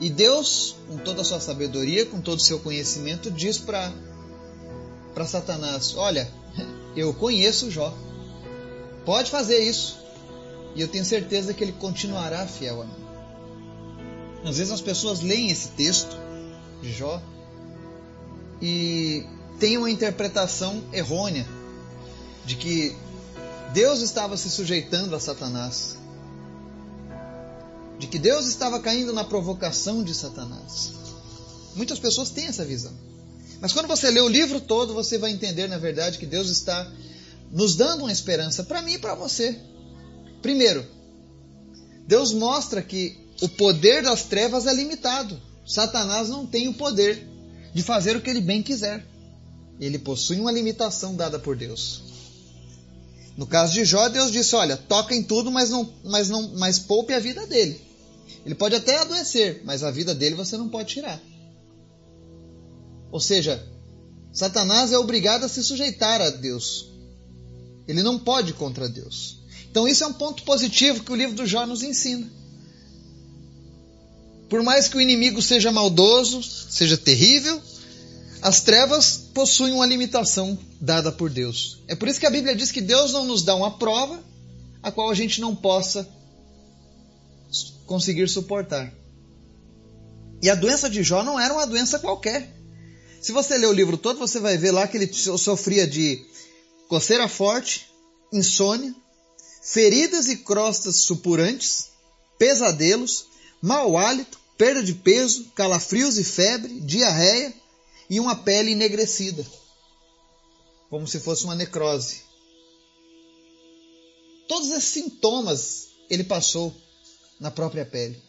E 0.00 0.08
Deus, 0.10 0.76
com 0.88 0.98
toda 0.98 1.22
a 1.22 1.24
sua 1.24 1.40
sabedoria, 1.40 2.06
com 2.06 2.20
todo 2.20 2.38
o 2.38 2.42
seu 2.42 2.58
conhecimento, 2.58 3.30
diz 3.30 3.58
para 3.58 3.92
Satanás: 5.26 5.94
Olha, 5.96 6.30
eu 6.96 7.12
conheço 7.14 7.70
Jó, 7.70 7.96
pode 9.04 9.30
fazer 9.30 9.58
isso, 9.58 9.98
e 10.74 10.80
eu 10.80 10.88
tenho 10.88 11.04
certeza 11.04 11.54
que 11.54 11.64
ele 11.64 11.72
continuará 11.72 12.46
fiel 12.46 12.82
a 12.82 12.84
mim. 12.84 13.05
Às 14.44 14.58
vezes 14.58 14.72
as 14.72 14.80
pessoas 14.80 15.20
leem 15.20 15.50
esse 15.50 15.68
texto 15.68 16.16
de 16.80 16.92
Jó 16.92 17.20
e 18.62 19.24
têm 19.58 19.76
uma 19.76 19.90
interpretação 19.90 20.82
errônea 20.92 21.46
de 22.44 22.54
que 22.56 22.94
Deus 23.72 24.00
estava 24.00 24.36
se 24.36 24.48
sujeitando 24.48 25.14
a 25.16 25.20
Satanás 25.20 25.96
de 27.98 28.06
que 28.06 28.18
Deus 28.18 28.46
estava 28.46 28.80
caindo 28.80 29.12
na 29.12 29.24
provocação 29.24 30.02
de 30.02 30.14
Satanás. 30.14 30.92
Muitas 31.74 31.98
pessoas 31.98 32.30
têm 32.30 32.46
essa 32.46 32.64
visão. 32.64 32.92
Mas 33.60 33.72
quando 33.72 33.86
você 33.86 34.10
lê 34.10 34.20
o 34.20 34.28
livro 34.28 34.60
todo, 34.60 34.92
você 34.92 35.16
vai 35.18 35.30
entender, 35.30 35.66
na 35.66 35.78
verdade, 35.78 36.18
que 36.18 36.26
Deus 36.26 36.48
está 36.48 36.90
nos 37.50 37.74
dando 37.74 38.00
uma 38.00 38.12
esperança 38.12 38.64
para 38.64 38.82
mim 38.82 38.94
e 38.94 38.98
para 38.98 39.14
você. 39.14 39.58
Primeiro, 40.42 40.86
Deus 42.06 42.32
mostra 42.32 42.82
que 42.82 43.18
o 43.40 43.48
poder 43.48 44.02
das 44.02 44.24
trevas 44.24 44.66
é 44.66 44.72
limitado. 44.72 45.40
Satanás 45.66 46.28
não 46.28 46.46
tem 46.46 46.68
o 46.68 46.74
poder 46.74 47.26
de 47.74 47.82
fazer 47.82 48.16
o 48.16 48.20
que 48.20 48.30
ele 48.30 48.40
bem 48.40 48.62
quiser. 48.62 49.04
Ele 49.78 49.98
possui 49.98 50.40
uma 50.40 50.52
limitação 50.52 51.14
dada 51.14 51.38
por 51.38 51.56
Deus. 51.56 52.02
No 53.36 53.46
caso 53.46 53.74
de 53.74 53.84
Jó, 53.84 54.08
Deus 54.08 54.32
disse: 54.32 54.56
Olha, 54.56 54.76
toca 54.76 55.14
em 55.14 55.22
tudo, 55.22 55.50
mas 55.50 55.68
não, 55.68 55.92
mas 56.02 56.30
não, 56.30 56.54
mas 56.56 56.78
poupe 56.78 57.12
a 57.12 57.20
vida 57.20 57.46
dele. 57.46 57.80
Ele 58.44 58.54
pode 58.54 58.74
até 58.74 58.98
adoecer, 58.98 59.60
mas 59.64 59.82
a 59.82 59.90
vida 59.90 60.14
dele 60.14 60.34
você 60.34 60.56
não 60.56 60.68
pode 60.68 60.88
tirar. 60.88 61.20
Ou 63.10 63.20
seja, 63.20 63.62
Satanás 64.32 64.92
é 64.92 64.98
obrigado 64.98 65.44
a 65.44 65.48
se 65.48 65.62
sujeitar 65.62 66.20
a 66.20 66.30
Deus. 66.30 66.88
Ele 67.86 68.02
não 68.02 68.18
pode 68.18 68.52
contra 68.52 68.88
Deus. 68.88 69.38
Então, 69.70 69.86
isso 69.86 70.04
é 70.04 70.06
um 70.06 70.12
ponto 70.12 70.42
positivo 70.44 71.02
que 71.02 71.12
o 71.12 71.16
livro 71.16 71.36
do 71.36 71.46
Jó 71.46 71.66
nos 71.66 71.82
ensina. 71.82 72.30
Por 74.48 74.62
mais 74.62 74.88
que 74.88 74.96
o 74.96 75.00
inimigo 75.00 75.42
seja 75.42 75.72
maldoso, 75.72 76.42
seja 76.42 76.96
terrível, 76.96 77.60
as 78.42 78.60
trevas 78.60 79.16
possuem 79.34 79.72
uma 79.72 79.86
limitação 79.86 80.58
dada 80.80 81.10
por 81.10 81.30
Deus. 81.30 81.82
É 81.88 81.94
por 81.94 82.08
isso 82.08 82.20
que 82.20 82.26
a 82.26 82.30
Bíblia 82.30 82.54
diz 82.54 82.70
que 82.70 82.80
Deus 82.80 83.12
não 83.12 83.24
nos 83.24 83.42
dá 83.42 83.54
uma 83.54 83.76
prova 83.78 84.22
a 84.82 84.92
qual 84.92 85.10
a 85.10 85.14
gente 85.14 85.40
não 85.40 85.54
possa 85.54 86.08
conseguir 87.86 88.28
suportar. 88.28 88.92
E 90.42 90.50
a 90.50 90.54
doença 90.54 90.88
de 90.88 91.02
Jó 91.02 91.22
não 91.22 91.40
era 91.40 91.52
uma 91.52 91.66
doença 91.66 91.98
qualquer. 91.98 92.54
Se 93.20 93.32
você 93.32 93.56
ler 93.58 93.66
o 93.66 93.72
livro 93.72 93.96
todo, 93.96 94.18
você 94.18 94.38
vai 94.38 94.56
ver 94.56 94.70
lá 94.70 94.86
que 94.86 94.96
ele 94.96 95.12
sofria 95.12 95.86
de 95.86 96.24
coceira 96.88 97.26
forte, 97.26 97.86
insônia, 98.32 98.94
feridas 99.62 100.28
e 100.28 100.36
crostas 100.36 100.96
supurantes, 100.96 101.88
pesadelos, 102.38 103.26
mau 103.60 103.96
hálito, 103.96 104.38
perda 104.56 104.82
de 104.82 104.94
peso, 104.94 105.50
calafrios 105.54 106.18
e 106.18 106.24
febre, 106.24 106.80
diarreia 106.80 107.54
e 108.08 108.20
uma 108.20 108.36
pele 108.36 108.72
enegrecida, 108.72 109.44
como 110.88 111.06
se 111.06 111.20
fosse 111.20 111.44
uma 111.44 111.54
necrose. 111.54 112.22
Todos 114.48 114.70
esses 114.70 114.84
sintomas 114.84 115.88
ele 116.08 116.24
passou 116.24 116.74
na 117.40 117.50
própria 117.50 117.84
pele. 117.84 118.22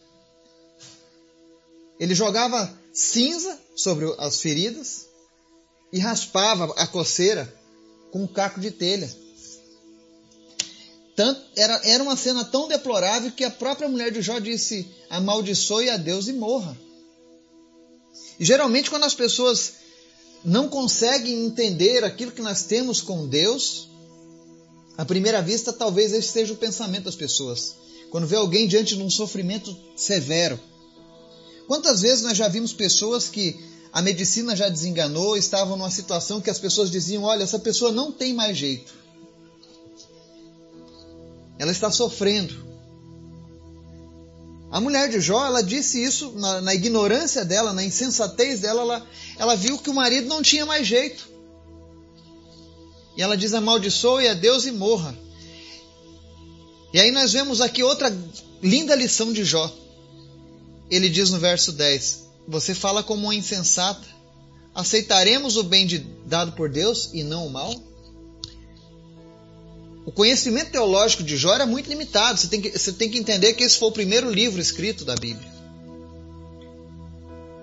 Ele 1.98 2.14
jogava 2.14 2.78
cinza 2.92 3.60
sobre 3.74 4.12
as 4.18 4.40
feridas 4.40 5.06
e 5.92 5.98
raspava 5.98 6.72
a 6.76 6.86
coceira 6.86 7.52
com 8.10 8.24
um 8.24 8.26
caco 8.26 8.60
de 8.60 8.70
telha. 8.70 9.08
Tanto, 11.18 11.40
era, 11.56 11.80
era 11.82 12.00
uma 12.00 12.16
cena 12.16 12.44
tão 12.44 12.68
deplorável 12.68 13.32
que 13.32 13.42
a 13.42 13.50
própria 13.50 13.88
mulher 13.88 14.12
de 14.12 14.22
Jó 14.22 14.38
disse: 14.38 14.86
amaldiçoe 15.10 15.90
a 15.90 15.96
Deus 15.96 16.28
e 16.28 16.32
morra. 16.32 16.78
E 18.38 18.44
geralmente, 18.44 18.88
quando 18.88 19.02
as 19.02 19.14
pessoas 19.14 19.72
não 20.44 20.68
conseguem 20.68 21.44
entender 21.44 22.04
aquilo 22.04 22.30
que 22.30 22.40
nós 22.40 22.62
temos 22.62 23.00
com 23.00 23.26
Deus, 23.26 23.88
à 24.96 25.04
primeira 25.04 25.42
vista, 25.42 25.72
talvez 25.72 26.12
esse 26.12 26.28
seja 26.28 26.52
o 26.52 26.56
pensamento 26.56 27.06
das 27.06 27.16
pessoas. 27.16 27.74
Quando 28.12 28.28
vê 28.28 28.36
alguém 28.36 28.68
diante 28.68 28.94
de 28.94 29.02
um 29.02 29.10
sofrimento 29.10 29.76
severo. 29.96 30.56
Quantas 31.66 32.02
vezes 32.02 32.22
nós 32.22 32.38
já 32.38 32.46
vimos 32.46 32.72
pessoas 32.72 33.28
que 33.28 33.58
a 33.92 34.00
medicina 34.00 34.54
já 34.54 34.68
desenganou, 34.68 35.36
estavam 35.36 35.76
numa 35.76 35.90
situação 35.90 36.40
que 36.40 36.48
as 36.48 36.60
pessoas 36.60 36.92
diziam: 36.92 37.24
olha, 37.24 37.42
essa 37.42 37.58
pessoa 37.58 37.90
não 37.90 38.12
tem 38.12 38.32
mais 38.32 38.56
jeito. 38.56 39.07
Ela 41.58 41.72
está 41.72 41.90
sofrendo. 41.90 42.68
A 44.70 44.80
mulher 44.80 45.08
de 45.08 45.20
Jó, 45.20 45.46
ela 45.46 45.62
disse 45.62 46.02
isso 46.02 46.32
na, 46.32 46.60
na 46.60 46.74
ignorância 46.74 47.44
dela, 47.44 47.72
na 47.72 47.82
insensatez 47.82 48.60
dela, 48.60 48.82
ela, 48.82 49.06
ela 49.38 49.56
viu 49.56 49.78
que 49.78 49.88
o 49.88 49.94
marido 49.94 50.28
não 50.28 50.42
tinha 50.42 50.66
mais 50.66 50.86
jeito. 50.86 51.28
E 53.16 53.22
ela 53.22 53.36
diz: 53.36 53.54
amaldiçoe 53.54 54.28
a 54.28 54.34
Deus 54.34 54.66
e 54.66 54.70
morra. 54.70 55.16
E 56.92 57.00
aí 57.00 57.10
nós 57.10 57.32
vemos 57.32 57.60
aqui 57.60 57.82
outra 57.82 58.16
linda 58.62 58.94
lição 58.94 59.32
de 59.32 59.44
Jó. 59.44 59.72
Ele 60.90 61.08
diz 61.08 61.30
no 61.30 61.38
verso 61.38 61.72
10: 61.72 62.26
Você 62.46 62.74
fala 62.74 63.02
como 63.02 63.24
uma 63.24 63.34
insensata. 63.34 64.06
Aceitaremos 64.74 65.56
o 65.56 65.64
bem 65.64 65.86
de, 65.86 65.98
dado 66.26 66.52
por 66.52 66.68
Deus 66.68 67.10
e 67.12 67.24
não 67.24 67.46
o 67.46 67.50
mal? 67.50 67.74
O 70.08 70.10
conhecimento 70.10 70.70
teológico 70.70 71.22
de 71.22 71.36
Jó 71.36 71.54
era 71.54 71.66
muito 71.66 71.86
limitado. 71.86 72.40
Você 72.40 72.46
tem, 72.46 72.62
que, 72.62 72.70
você 72.70 72.90
tem 72.92 73.10
que 73.10 73.18
entender 73.18 73.52
que 73.52 73.62
esse 73.62 73.76
foi 73.76 73.88
o 73.88 73.92
primeiro 73.92 74.30
livro 74.30 74.58
escrito 74.58 75.04
da 75.04 75.14
Bíblia. 75.14 75.52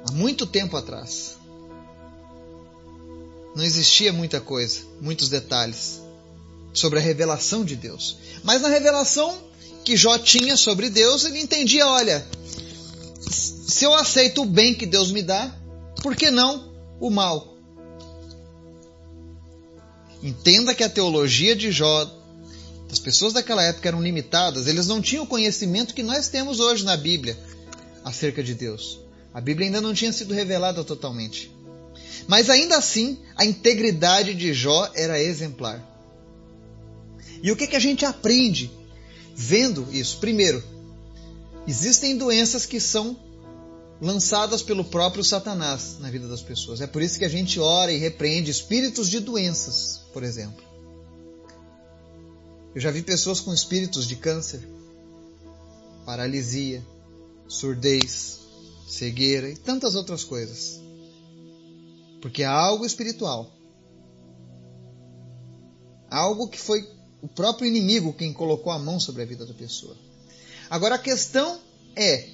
Há 0.07 0.11
muito 0.11 0.45
tempo 0.45 0.77
atrás. 0.77 1.37
Não 3.55 3.63
existia 3.63 4.13
muita 4.13 4.39
coisa, 4.39 4.81
muitos 5.01 5.27
detalhes 5.27 5.99
sobre 6.71 6.99
a 6.99 7.01
revelação 7.01 7.65
de 7.65 7.75
Deus. 7.75 8.15
Mas 8.43 8.61
na 8.61 8.67
revelação 8.67 9.35
que 9.83 9.97
Jó 9.97 10.15
tinha 10.19 10.55
sobre 10.55 10.87
Deus, 10.91 11.25
ele 11.25 11.39
entendia: 11.39 11.87
olha, 11.87 12.27
se 13.27 13.83
eu 13.83 13.95
aceito 13.95 14.43
o 14.43 14.45
bem 14.45 14.75
que 14.75 14.85
Deus 14.85 15.09
me 15.09 15.23
dá, 15.23 15.51
por 16.03 16.15
que 16.15 16.29
não 16.29 16.71
o 16.99 17.09
mal? 17.09 17.57
Entenda 20.21 20.75
que 20.75 20.83
a 20.83 20.89
teologia 20.89 21.55
de 21.55 21.71
Jó, 21.71 22.23
as 22.95 22.99
pessoas 22.99 23.33
daquela 23.33 23.61
época 23.61 23.89
eram 23.89 24.01
limitadas, 24.01 24.67
eles 24.67 24.87
não 24.87 25.01
tinham 25.01 25.25
o 25.25 25.27
conhecimento 25.27 25.93
que 25.93 26.01
nós 26.01 26.29
temos 26.29 26.61
hoje 26.61 26.85
na 26.85 26.95
Bíblia 26.95 27.37
acerca 28.05 28.41
de 28.41 28.53
Deus. 28.53 29.01
A 29.33 29.41
Bíblia 29.41 29.67
ainda 29.67 29.81
não 29.81 29.93
tinha 29.93 30.13
sido 30.13 30.33
revelada 30.33 30.81
totalmente. 30.81 31.51
Mas 32.25 32.49
ainda 32.49 32.77
assim, 32.77 33.19
a 33.35 33.43
integridade 33.43 34.33
de 34.33 34.53
Jó 34.53 34.89
era 34.95 35.21
exemplar. 35.21 35.83
E 37.43 37.51
o 37.51 37.57
que, 37.57 37.67
que 37.67 37.75
a 37.75 37.79
gente 37.79 38.05
aprende 38.05 38.71
vendo 39.35 39.85
isso? 39.91 40.19
Primeiro, 40.19 40.63
existem 41.67 42.17
doenças 42.17 42.65
que 42.65 42.79
são 42.79 43.19
lançadas 44.01 44.61
pelo 44.61 44.85
próprio 44.85 45.21
Satanás 45.21 45.97
na 45.99 46.09
vida 46.09 46.29
das 46.29 46.41
pessoas. 46.41 46.79
É 46.79 46.87
por 46.87 47.01
isso 47.01 47.19
que 47.19 47.25
a 47.25 47.29
gente 47.29 47.59
ora 47.59 47.91
e 47.91 47.97
repreende 47.97 48.51
espíritos 48.51 49.09
de 49.09 49.19
doenças, 49.19 49.99
por 50.13 50.23
exemplo. 50.23 50.64
Eu 52.75 52.81
já 52.81 52.91
vi 52.91 53.01
pessoas 53.01 53.39
com 53.39 53.53
espíritos 53.53 54.05
de 54.05 54.17
câncer, 54.17 54.59
paralisia, 56.05 56.85
surdez, 57.47 58.41
cegueira 58.85 59.49
e 59.49 59.55
tantas 59.55 59.95
outras 59.95 60.25
coisas. 60.25 60.81
Porque 62.21 62.43
é 62.43 62.45
algo 62.45 62.85
espiritual. 62.85 63.49
Algo 66.11 66.49
que 66.49 66.59
foi 66.59 66.85
o 67.21 67.29
próprio 67.29 67.65
inimigo 67.65 68.11
quem 68.11 68.33
colocou 68.33 68.73
a 68.73 68.77
mão 68.77 68.99
sobre 68.99 69.21
a 69.21 69.25
vida 69.25 69.45
da 69.45 69.53
pessoa. 69.53 69.95
Agora 70.69 70.95
a 70.95 70.99
questão 70.99 71.61
é: 71.95 72.27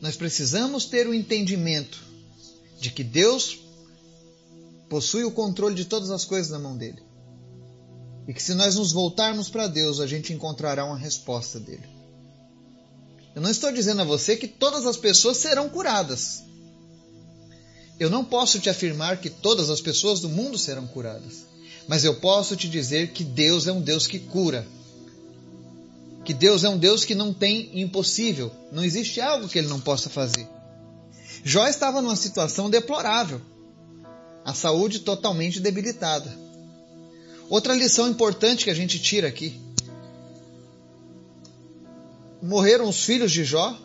nós 0.00 0.16
precisamos 0.16 0.86
ter 0.86 1.06
o 1.06 1.12
entendimento 1.12 2.02
de 2.80 2.90
que 2.90 3.04
Deus 3.04 3.60
possui 4.88 5.24
o 5.24 5.30
controle 5.30 5.74
de 5.74 5.84
todas 5.84 6.10
as 6.10 6.24
coisas 6.24 6.50
na 6.50 6.58
mão 6.58 6.74
dele. 6.74 7.11
E 8.26 8.32
que 8.32 8.42
se 8.42 8.54
nós 8.54 8.76
nos 8.76 8.92
voltarmos 8.92 9.48
para 9.48 9.66
Deus, 9.66 10.00
a 10.00 10.06
gente 10.06 10.32
encontrará 10.32 10.84
uma 10.84 10.96
resposta 10.96 11.58
dele. 11.58 11.88
Eu 13.34 13.42
não 13.42 13.50
estou 13.50 13.72
dizendo 13.72 14.02
a 14.02 14.04
você 14.04 14.36
que 14.36 14.46
todas 14.46 14.86
as 14.86 14.96
pessoas 14.96 15.38
serão 15.38 15.68
curadas. 15.68 16.42
Eu 17.98 18.10
não 18.10 18.24
posso 18.24 18.60
te 18.60 18.68
afirmar 18.68 19.18
que 19.18 19.30
todas 19.30 19.70
as 19.70 19.80
pessoas 19.80 20.20
do 20.20 20.28
mundo 20.28 20.58
serão 20.58 20.86
curadas. 20.86 21.44
Mas 21.88 22.04
eu 22.04 22.20
posso 22.20 22.56
te 22.56 22.68
dizer 22.68 23.12
que 23.12 23.24
Deus 23.24 23.66
é 23.66 23.72
um 23.72 23.80
Deus 23.80 24.06
que 24.06 24.18
cura. 24.18 24.66
Que 26.24 26.32
Deus 26.32 26.62
é 26.62 26.68
um 26.68 26.78
Deus 26.78 27.04
que 27.04 27.14
não 27.14 27.32
tem 27.32 27.80
impossível. 27.80 28.52
Não 28.70 28.84
existe 28.84 29.20
algo 29.20 29.48
que 29.48 29.58
ele 29.58 29.68
não 29.68 29.80
possa 29.80 30.08
fazer. 30.08 30.48
Jó 31.42 31.66
estava 31.66 32.00
numa 32.00 32.16
situação 32.16 32.70
deplorável. 32.70 33.40
A 34.44 34.54
saúde 34.54 35.00
totalmente 35.00 35.58
debilitada. 35.58 36.41
Outra 37.52 37.74
lição 37.74 38.08
importante 38.08 38.64
que 38.64 38.70
a 38.70 38.74
gente 38.74 38.98
tira 38.98 39.28
aqui. 39.28 39.60
Morreram 42.40 42.88
os 42.88 43.04
filhos 43.04 43.30
de 43.30 43.44
Jó, 43.44 43.78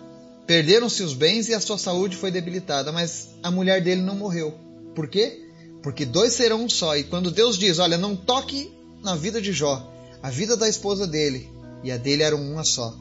perderam-se 0.46 1.04
os 1.04 1.14
bens 1.14 1.50
e 1.50 1.54
a 1.54 1.60
sua 1.60 1.78
saúde 1.78 2.16
foi 2.16 2.32
debilitada, 2.32 2.94
mas 2.94 3.28
a 3.44 3.52
mulher 3.52 3.84
dele 3.84 4.02
não 4.02 4.16
morreu. 4.16 4.58
Por 4.96 5.10
quê? 5.10 5.52
Porque 5.84 6.06
dois 6.06 6.32
serão 6.32 6.64
um 6.64 6.70
só. 6.70 6.96
E 6.96 7.04
quando 7.04 7.30
Deus 7.30 7.58
diz: 7.58 7.78
Olha, 7.78 7.98
não 7.98 8.16
toque 8.16 8.72
na 9.04 9.18
vida 9.18 9.42
de 9.42 9.52
Jó, 9.52 9.86
a 10.24 10.30
vida 10.30 10.56
da 10.56 10.70
esposa 10.70 11.06
dele 11.06 11.52
e 11.84 11.92
a 11.92 11.98
dele 11.98 12.24
eram 12.24 12.42
uma 12.42 12.64
só. 12.64 12.96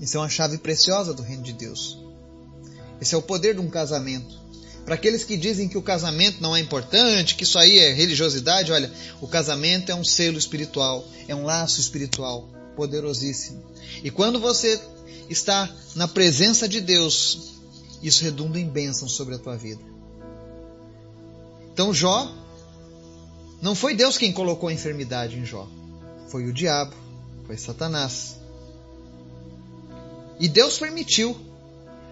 Isso 0.00 0.16
é 0.16 0.20
uma 0.20 0.30
chave 0.30 0.56
preciosa 0.56 1.12
do 1.12 1.22
reino 1.22 1.42
de 1.42 1.52
Deus. 1.52 2.02
Esse 3.02 3.14
é 3.14 3.18
o 3.18 3.22
poder 3.22 3.52
de 3.52 3.60
um 3.60 3.68
casamento. 3.68 4.40
Para 4.84 4.96
aqueles 4.96 5.24
que 5.24 5.36
dizem 5.36 5.66
que 5.66 5.78
o 5.78 5.82
casamento 5.82 6.42
não 6.42 6.54
é 6.54 6.60
importante, 6.60 7.36
que 7.36 7.44
isso 7.44 7.58
aí 7.58 7.78
é 7.78 7.92
religiosidade, 7.92 8.70
olha, 8.70 8.92
o 9.20 9.26
casamento 9.26 9.90
é 9.90 9.94
um 9.94 10.04
selo 10.04 10.36
espiritual, 10.36 11.06
é 11.26 11.34
um 11.34 11.44
laço 11.44 11.80
espiritual 11.80 12.48
poderosíssimo. 12.76 13.64
E 14.02 14.10
quando 14.10 14.38
você 14.38 14.78
está 15.30 15.74
na 15.94 16.06
presença 16.06 16.68
de 16.68 16.82
Deus, 16.82 17.54
isso 18.02 18.22
redunda 18.22 18.60
em 18.60 18.68
bênção 18.68 19.08
sobre 19.08 19.34
a 19.34 19.38
tua 19.38 19.56
vida. 19.56 19.80
Então 21.72 21.94
Jó, 21.94 22.30
não 23.62 23.74
foi 23.74 23.94
Deus 23.94 24.18
quem 24.18 24.32
colocou 24.32 24.68
a 24.68 24.72
enfermidade 24.72 25.38
em 25.38 25.46
Jó, 25.46 25.66
foi 26.28 26.46
o 26.46 26.52
diabo, 26.52 26.94
foi 27.46 27.56
Satanás. 27.56 28.38
E 30.38 30.46
Deus 30.46 30.78
permitiu, 30.78 31.34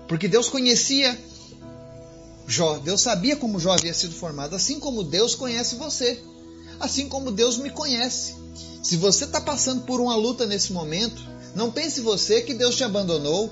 porque 0.09 0.27
Deus 0.27 0.49
conhecia 0.49 1.19
Jó, 2.53 2.77
Deus 2.77 3.01
sabia 3.01 3.35
como 3.35 3.59
Jó 3.59 3.73
havia 3.73 3.95
sido 3.95 4.15
formado, 4.15 4.55
assim 4.55 4.79
como 4.79 5.03
Deus 5.03 5.35
conhece 5.35 5.75
você, 5.77 6.23
assim 6.79 7.09
como 7.09 7.33
Deus 7.33 7.57
me 7.57 7.71
conhece. 7.71 8.35
Se 8.83 8.99
você 8.99 9.25
está 9.25 9.41
passando 9.41 9.85
por 9.85 10.03
uma 10.03 10.15
luta 10.15 10.45
nesse 10.45 10.71
momento, 10.71 11.23
não 11.55 11.73
pense 11.73 12.03
você 12.03 12.43
que 12.43 12.53
Deus 12.53 12.77
te 12.77 12.85
abandonou, 12.85 13.51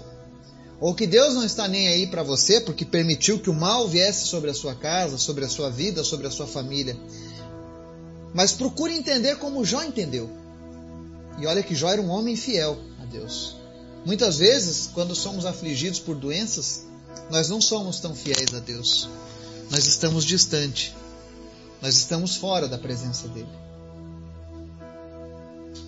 ou 0.79 0.94
que 0.94 1.07
Deus 1.07 1.33
não 1.35 1.44
está 1.44 1.66
nem 1.66 1.88
aí 1.88 2.09
para 2.09 2.22
você 2.22 2.61
porque 2.61 2.85
permitiu 2.85 3.38
que 3.38 3.48
o 3.48 3.55
mal 3.55 3.88
viesse 3.88 4.27
sobre 4.27 4.51
a 4.51 4.55
sua 4.55 4.74
casa, 4.74 5.16
sobre 5.16 5.46
a 5.46 5.48
sua 5.48 5.70
vida, 5.70 6.05
sobre 6.05 6.27
a 6.27 6.31
sua 6.31 6.46
família. 6.46 6.94
Mas 8.35 8.53
procure 8.53 8.94
entender 8.94 9.37
como 9.37 9.64
Jó 9.64 9.83
entendeu. 9.83 10.29
E 11.38 11.46
olha 11.46 11.62
que 11.62 11.74
Jó 11.74 11.88
era 11.88 12.03
um 12.03 12.11
homem 12.11 12.37
fiel 12.37 12.79
a 13.01 13.07
Deus. 13.07 13.57
Muitas 14.05 14.37
vezes, 14.37 14.90
quando 14.92 15.14
somos 15.14 15.46
afligidos 15.46 15.98
por 15.98 16.16
doenças, 16.16 16.85
nós 17.31 17.49
não 17.49 17.61
somos 17.61 18.01
tão 18.01 18.14
fiéis 18.14 18.55
a 18.55 18.59
Deus. 18.59 19.09
Nós 19.70 19.87
estamos 19.87 20.25
distante. 20.25 20.94
Nós 21.81 21.96
estamos 21.96 22.37
fora 22.37 22.68
da 22.68 22.77
presença 22.77 23.29
dele. 23.29 23.49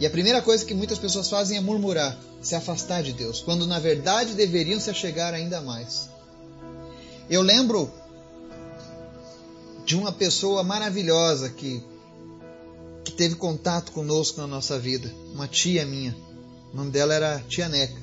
E 0.00 0.06
a 0.06 0.10
primeira 0.10 0.42
coisa 0.42 0.64
que 0.64 0.74
muitas 0.74 0.98
pessoas 0.98 1.28
fazem 1.28 1.56
é 1.56 1.60
murmurar, 1.60 2.18
se 2.40 2.54
afastar 2.54 3.02
de 3.02 3.12
Deus, 3.12 3.40
quando 3.40 3.66
na 3.66 3.78
verdade 3.78 4.34
deveriam 4.34 4.80
se 4.80 4.90
achegar 4.90 5.32
ainda 5.32 5.60
mais. 5.60 6.08
Eu 7.30 7.40
lembro 7.40 7.92
de 9.84 9.96
uma 9.96 10.10
pessoa 10.10 10.64
maravilhosa 10.64 11.50
que, 11.50 11.82
que 13.04 13.12
teve 13.12 13.36
contato 13.36 13.92
conosco 13.92 14.40
na 14.40 14.46
nossa 14.46 14.78
vida, 14.78 15.08
uma 15.32 15.46
tia 15.46 15.86
minha. 15.86 16.16
O 16.72 16.76
nome 16.76 16.90
dela 16.90 17.14
era 17.14 17.38
Tia 17.48 17.68
Neca. 17.68 18.01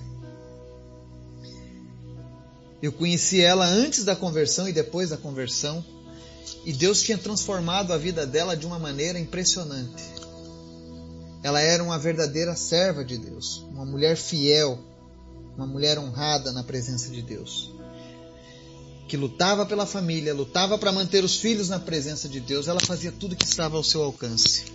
Eu 2.81 2.91
conheci 2.91 3.41
ela 3.41 3.65
antes 3.65 4.05
da 4.05 4.15
conversão 4.15 4.67
e 4.67 4.73
depois 4.73 5.09
da 5.09 5.17
conversão, 5.17 5.83
e 6.65 6.73
Deus 6.73 7.01
tinha 7.01 7.17
transformado 7.17 7.91
a 7.91 7.97
vida 7.97 8.25
dela 8.25 8.55
de 8.55 8.65
uma 8.65 8.79
maneira 8.79 9.19
impressionante. 9.19 10.03
Ela 11.43 11.61
era 11.61 11.83
uma 11.83 11.97
verdadeira 11.97 12.55
serva 12.55 13.03
de 13.03 13.17
Deus, 13.17 13.65
uma 13.71 13.85
mulher 13.85 14.15
fiel, 14.15 14.79
uma 15.55 15.67
mulher 15.67 15.97
honrada 15.99 16.51
na 16.51 16.63
presença 16.63 17.09
de 17.09 17.21
Deus. 17.21 17.71
Que 19.07 19.17
lutava 19.17 19.65
pela 19.65 19.85
família, 19.85 20.33
lutava 20.33 20.77
para 20.77 20.91
manter 20.91 21.23
os 21.23 21.37
filhos 21.37 21.69
na 21.69 21.79
presença 21.79 22.29
de 22.29 22.39
Deus, 22.39 22.67
ela 22.67 22.79
fazia 22.79 23.11
tudo 23.11 23.35
que 23.35 23.45
estava 23.45 23.75
ao 23.75 23.83
seu 23.83 24.03
alcance. 24.03 24.65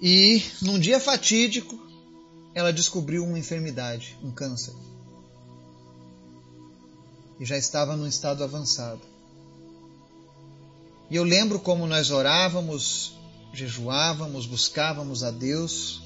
E 0.00 0.42
num 0.60 0.78
dia 0.78 0.98
fatídico, 0.98 1.78
ela 2.54 2.72
descobriu 2.72 3.24
uma 3.24 3.38
enfermidade, 3.38 4.18
um 4.22 4.30
câncer. 4.30 4.74
E 7.38 7.44
já 7.44 7.56
estava 7.56 7.96
num 7.96 8.06
estado 8.06 8.44
avançado. 8.44 9.00
E 11.10 11.16
eu 11.16 11.24
lembro 11.24 11.58
como 11.58 11.86
nós 11.86 12.10
orávamos 12.10 13.14
jejuávamos, 13.52 14.46
buscávamos 14.46 15.22
a 15.22 15.30
Deus, 15.30 16.02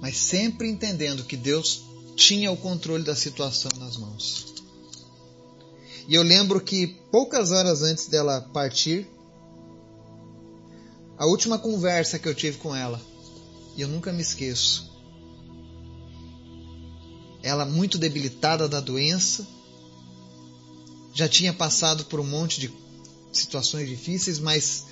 mas 0.00 0.16
sempre 0.16 0.68
entendendo 0.68 1.24
que 1.24 1.36
Deus 1.36 1.84
tinha 2.16 2.50
o 2.50 2.56
controle 2.56 3.04
da 3.04 3.14
situação 3.14 3.70
nas 3.78 3.96
mãos. 3.96 4.54
E 6.08 6.14
eu 6.14 6.22
lembro 6.22 6.60
que 6.60 6.86
poucas 6.86 7.50
horas 7.50 7.82
antes 7.82 8.06
dela 8.06 8.40
partir, 8.52 9.08
a 11.16 11.26
última 11.26 11.58
conversa 11.58 12.18
que 12.18 12.28
eu 12.28 12.34
tive 12.34 12.58
com 12.58 12.74
ela, 12.74 13.00
e 13.76 13.82
eu 13.82 13.88
nunca 13.88 14.12
me 14.12 14.22
esqueço, 14.22 14.92
ela 17.42 17.66
muito 17.66 17.98
debilitada 17.98 18.68
da 18.68 18.80
doença, 18.80 19.46
já 21.14 21.28
tinha 21.28 21.52
passado 21.52 22.04
por 22.06 22.18
um 22.18 22.26
monte 22.26 22.60
de 22.60 22.72
situações 23.32 23.88
difíceis, 23.88 24.40
mas 24.40 24.86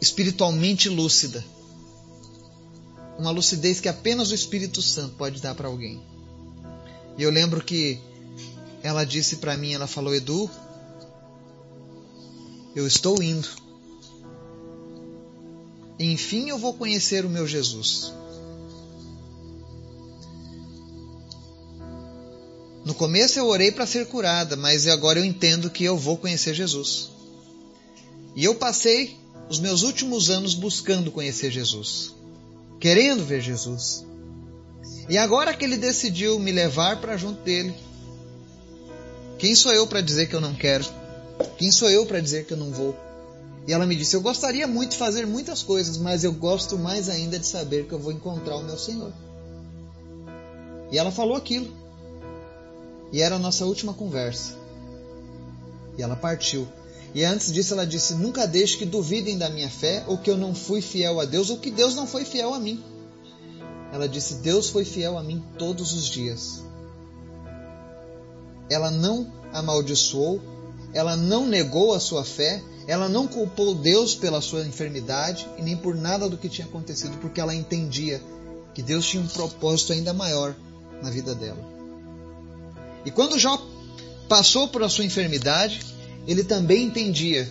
espiritualmente 0.00 0.90
lúcida. 0.90 1.42
Uma 3.18 3.30
lucidez 3.30 3.80
que 3.80 3.88
apenas 3.88 4.30
o 4.30 4.34
Espírito 4.34 4.82
Santo 4.82 5.14
pode 5.16 5.40
dar 5.40 5.54
para 5.54 5.68
alguém. 5.68 6.02
E 7.16 7.22
eu 7.22 7.30
lembro 7.30 7.64
que 7.64 7.98
ela 8.82 9.04
disse 9.04 9.36
para 9.36 9.56
mim, 9.56 9.72
ela 9.72 9.86
falou: 9.86 10.14
"Edu, 10.14 10.50
eu 12.74 12.86
estou 12.86 13.22
indo. 13.22 13.48
Enfim 15.98 16.50
eu 16.50 16.58
vou 16.58 16.74
conhecer 16.74 17.24
o 17.24 17.30
meu 17.30 17.46
Jesus." 17.46 18.12
Começo 22.96 23.38
eu 23.38 23.46
orei 23.46 23.70
para 23.70 23.86
ser 23.86 24.06
curada, 24.06 24.56
mas 24.56 24.86
agora 24.86 25.18
eu 25.18 25.24
entendo 25.24 25.70
que 25.70 25.84
eu 25.84 25.96
vou 25.96 26.16
conhecer 26.16 26.54
Jesus. 26.54 27.10
E 28.34 28.44
eu 28.44 28.54
passei 28.54 29.16
os 29.48 29.60
meus 29.60 29.82
últimos 29.82 30.28
anos 30.30 30.54
buscando 30.54 31.12
conhecer 31.12 31.50
Jesus, 31.50 32.14
querendo 32.80 33.24
ver 33.24 33.40
Jesus. 33.40 34.04
E 35.08 35.16
agora 35.16 35.54
que 35.54 35.64
ele 35.64 35.76
decidiu 35.76 36.38
me 36.38 36.50
levar 36.50 37.00
para 37.00 37.16
junto 37.16 37.40
dele, 37.42 37.74
quem 39.38 39.54
sou 39.54 39.72
eu 39.72 39.86
para 39.86 40.00
dizer 40.00 40.28
que 40.28 40.34
eu 40.34 40.40
não 40.40 40.54
quero? 40.54 40.84
Quem 41.58 41.70
sou 41.70 41.88
eu 41.88 42.06
para 42.06 42.20
dizer 42.20 42.46
que 42.46 42.52
eu 42.52 42.56
não 42.56 42.70
vou? 42.70 42.96
E 43.66 43.72
ela 43.72 43.86
me 43.86 43.94
disse: 43.94 44.16
Eu 44.16 44.20
gostaria 44.20 44.66
muito 44.66 44.92
de 44.92 44.96
fazer 44.96 45.26
muitas 45.26 45.62
coisas, 45.62 45.98
mas 45.98 46.24
eu 46.24 46.32
gosto 46.32 46.78
mais 46.78 47.08
ainda 47.08 47.38
de 47.38 47.46
saber 47.46 47.86
que 47.86 47.92
eu 47.92 47.98
vou 47.98 48.12
encontrar 48.12 48.56
o 48.56 48.62
meu 48.62 48.78
Senhor. 48.78 49.12
E 50.90 50.98
ela 50.98 51.10
falou 51.10 51.36
aquilo. 51.36 51.85
E 53.12 53.20
era 53.20 53.36
a 53.36 53.38
nossa 53.38 53.64
última 53.64 53.94
conversa. 53.94 54.54
E 55.96 56.02
ela 56.02 56.16
partiu. 56.16 56.66
E 57.14 57.24
antes 57.24 57.52
disso 57.52 57.72
ela 57.72 57.86
disse: 57.86 58.14
Nunca 58.14 58.46
deixe 58.46 58.76
que 58.76 58.84
duvidem 58.84 59.38
da 59.38 59.48
minha 59.48 59.70
fé, 59.70 60.04
ou 60.06 60.18
que 60.18 60.30
eu 60.30 60.36
não 60.36 60.54
fui 60.54 60.82
fiel 60.82 61.20
a 61.20 61.24
Deus, 61.24 61.50
ou 61.50 61.58
que 61.58 61.70
Deus 61.70 61.94
não 61.94 62.06
foi 62.06 62.24
fiel 62.24 62.52
a 62.52 62.58
mim. 62.58 62.82
Ela 63.92 64.08
disse: 64.08 64.34
Deus 64.34 64.68
foi 64.68 64.84
fiel 64.84 65.16
a 65.16 65.22
mim 65.22 65.42
todos 65.58 65.92
os 65.92 66.06
dias. 66.06 66.62
Ela 68.68 68.90
não 68.90 69.32
amaldiçoou, 69.52 70.40
ela 70.92 71.16
não 71.16 71.46
negou 71.46 71.94
a 71.94 72.00
sua 72.00 72.24
fé, 72.24 72.62
ela 72.86 73.08
não 73.08 73.26
culpou 73.26 73.74
Deus 73.74 74.14
pela 74.14 74.40
sua 74.40 74.66
enfermidade 74.66 75.48
e 75.56 75.62
nem 75.62 75.76
por 75.76 75.94
nada 75.94 76.28
do 76.28 76.36
que 76.36 76.48
tinha 76.48 76.66
acontecido, 76.66 77.16
porque 77.18 77.40
ela 77.40 77.54
entendia 77.54 78.20
que 78.74 78.82
Deus 78.82 79.06
tinha 79.06 79.22
um 79.22 79.28
propósito 79.28 79.92
ainda 79.92 80.12
maior 80.12 80.54
na 81.02 81.10
vida 81.10 81.34
dela. 81.34 81.75
E 83.06 83.10
quando 83.10 83.38
Jó 83.38 83.56
passou 84.28 84.66
por 84.68 84.82
a 84.82 84.88
sua 84.88 85.04
enfermidade, 85.04 85.80
ele 86.26 86.42
também 86.42 86.86
entendia 86.86 87.50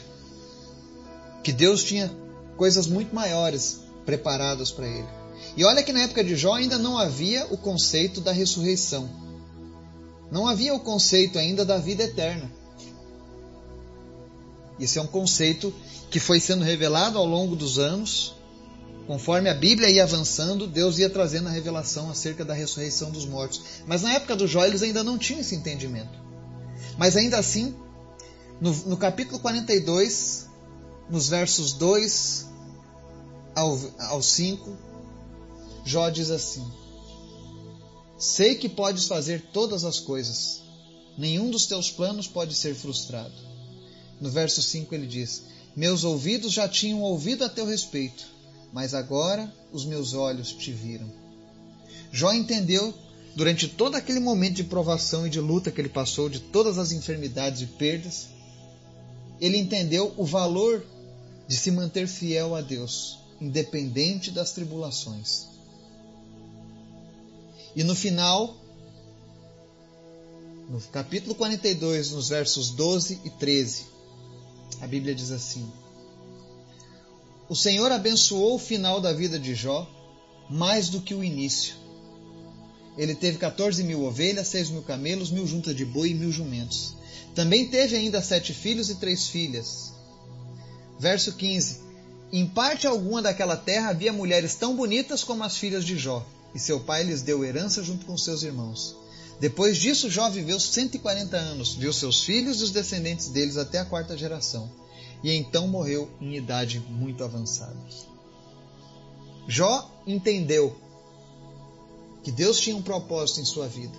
que 1.41 1.53
Deus 1.53 1.83
tinha 1.83 2.11
coisas 2.57 2.87
muito 2.87 3.15
maiores 3.15 3.79
preparadas 4.05 4.69
para 4.69 4.85
ele. 4.85 5.07
E 5.55 5.63
olha 5.63 5.81
que 5.81 5.93
na 5.93 6.01
época 6.01 6.23
de 6.23 6.35
Jó 6.35 6.55
ainda 6.55 6.77
não 6.77 6.97
havia 6.97 7.47
o 7.49 7.57
conceito 7.57 8.19
da 8.19 8.33
ressurreição. 8.33 9.09
Não 10.29 10.45
havia 10.45 10.73
o 10.73 10.79
conceito 10.79 11.39
ainda 11.39 11.63
da 11.63 11.77
vida 11.77 12.03
eterna. 12.03 12.51
Isso 14.77 14.99
é 14.99 15.01
um 15.01 15.07
conceito 15.07 15.73
que 16.11 16.19
foi 16.19 16.41
sendo 16.41 16.65
revelado 16.65 17.17
ao 17.17 17.25
longo 17.25 17.55
dos 17.55 17.79
anos. 17.79 18.34
Conforme 19.07 19.49
a 19.49 19.53
Bíblia 19.53 19.89
ia 19.89 20.03
avançando, 20.03 20.65
Deus 20.65 20.97
ia 20.97 21.09
trazendo 21.09 21.47
a 21.47 21.51
revelação 21.51 22.09
acerca 22.09 22.43
da 22.43 22.53
ressurreição 22.53 23.11
dos 23.11 23.25
mortos. 23.25 23.61
Mas 23.85 24.01
na 24.01 24.13
época 24.13 24.35
do 24.35 24.47
Jó, 24.47 24.65
eles 24.65 24.81
ainda 24.81 25.03
não 25.03 25.17
tinham 25.17 25.41
esse 25.41 25.55
entendimento. 25.55 26.19
Mas 26.97 27.15
ainda 27.15 27.37
assim, 27.37 27.75
no, 28.59 28.73
no 28.87 28.97
capítulo 28.97 29.39
42, 29.39 30.47
nos 31.09 31.27
versos 31.27 31.73
2 31.73 32.47
ao, 33.55 33.79
ao 34.09 34.21
5, 34.23 34.75
Jó 35.85 36.09
diz 36.09 36.31
assim: 36.31 36.65
Sei 38.17 38.55
que 38.55 38.67
podes 38.67 39.05
fazer 39.05 39.49
todas 39.53 39.83
as 39.83 39.99
coisas, 39.99 40.63
nenhum 41.15 41.51
dos 41.51 41.67
teus 41.67 41.91
planos 41.91 42.27
pode 42.27 42.55
ser 42.55 42.73
frustrado. 42.73 43.35
No 44.19 44.31
verso 44.31 44.63
5 44.63 44.95
ele 44.95 45.05
diz: 45.05 45.43
Meus 45.75 46.03
ouvidos 46.03 46.53
já 46.53 46.67
tinham 46.67 47.01
ouvido 47.01 47.43
a 47.43 47.49
teu 47.49 47.67
respeito, 47.67 48.34
mas 48.75 48.93
agora 48.93 49.49
os 49.71 49.85
meus 49.85 50.13
olhos 50.13 50.51
te 50.51 50.69
viram. 50.69 51.09
Jó 52.11 52.33
entendeu 52.33 52.93
durante 53.33 53.69
todo 53.69 53.95
aquele 53.95 54.19
momento 54.19 54.55
de 54.55 54.65
provação 54.65 55.25
e 55.25 55.29
de 55.29 55.39
luta 55.39 55.71
que 55.71 55.79
ele 55.79 55.87
passou, 55.87 56.27
de 56.27 56.41
todas 56.41 56.77
as 56.77 56.91
enfermidades 56.91 57.61
e 57.61 57.67
perdas, 57.67 58.27
ele 59.39 59.57
entendeu 59.57 60.13
o 60.17 60.25
valor 60.25 60.85
de 61.47 61.55
se 61.55 61.71
manter 61.71 62.05
fiel 62.05 62.53
a 62.53 62.59
Deus, 62.59 63.17
independente 63.39 64.29
das 64.29 64.51
tribulações. 64.51 65.47
E 67.77 67.81
no 67.81 67.95
final, 67.95 68.57
no 70.69 70.81
capítulo 70.91 71.33
42, 71.33 72.11
nos 72.11 72.27
versos 72.27 72.71
12 72.71 73.21
e 73.23 73.29
13, 73.29 73.85
a 74.81 74.87
Bíblia 74.87 75.15
diz 75.15 75.31
assim: 75.31 75.65
O 77.47 77.55
Senhor 77.55 77.91
abençoou 77.91 78.55
o 78.55 78.59
final 78.59 78.99
da 78.99 79.13
vida 79.13 79.39
de 79.39 79.55
Jó 79.55 79.87
mais 80.49 80.89
do 80.89 81.01
que 81.01 81.13
o 81.13 81.23
início 81.23 81.85
ele 82.97 83.13
teve 83.13 83.37
14 83.37 83.83
mil 83.83 84.03
ovelhas, 84.03 84.47
6 84.47 84.69
mil 84.69 84.81
camelos, 84.81 85.29
mil 85.29 85.45
juntas 85.45 85.75
de 85.75 85.85
boi 85.85 86.09
e 86.09 86.13
mil 86.13 86.31
jumentos. 86.31 86.95
Também 87.33 87.67
teve 87.67 87.95
ainda 87.95 88.21
sete 88.21 88.53
filhos 88.53 88.89
e 88.89 88.95
três 88.95 89.27
filhas. 89.27 89.93
Verso 90.97 91.33
15: 91.33 91.81
Em 92.31 92.47
parte 92.47 92.87
alguma 92.87 93.21
daquela 93.21 93.57
terra 93.57 93.89
havia 93.89 94.13
mulheres 94.13 94.55
tão 94.55 94.75
bonitas 94.75 95.23
como 95.23 95.43
as 95.43 95.57
filhas 95.57 95.83
de 95.83 95.97
Jó, 95.97 96.25
e 96.53 96.59
seu 96.59 96.79
pai 96.79 97.03
lhes 97.03 97.21
deu 97.21 97.43
herança 97.43 97.83
junto 97.83 98.05
com 98.05 98.17
seus 98.17 98.43
irmãos. 98.43 98.95
Depois 99.41 99.77
disso, 99.77 100.09
Jó 100.09 100.29
viveu 100.29 100.57
140 100.57 101.35
anos, 101.35 101.75
viu 101.75 101.91
seus 101.91 102.23
filhos 102.23 102.61
e 102.61 102.63
os 102.63 102.71
descendentes 102.71 103.27
deles 103.27 103.57
até 103.57 103.79
a 103.79 103.85
quarta 103.85 104.17
geração, 104.17 104.71
e 105.23 105.31
então 105.31 105.67
morreu 105.67 106.09
em 106.21 106.35
idade 106.35 106.79
muito 106.79 107.23
avançada. 107.23 107.75
Jó 109.47 109.89
entendeu 110.05 110.75
que 112.23 112.31
Deus 112.31 112.59
tinha 112.59 112.75
um 112.75 112.81
propósito 112.81 113.41
em 113.41 113.45
sua 113.45 113.67
vida. 113.67 113.95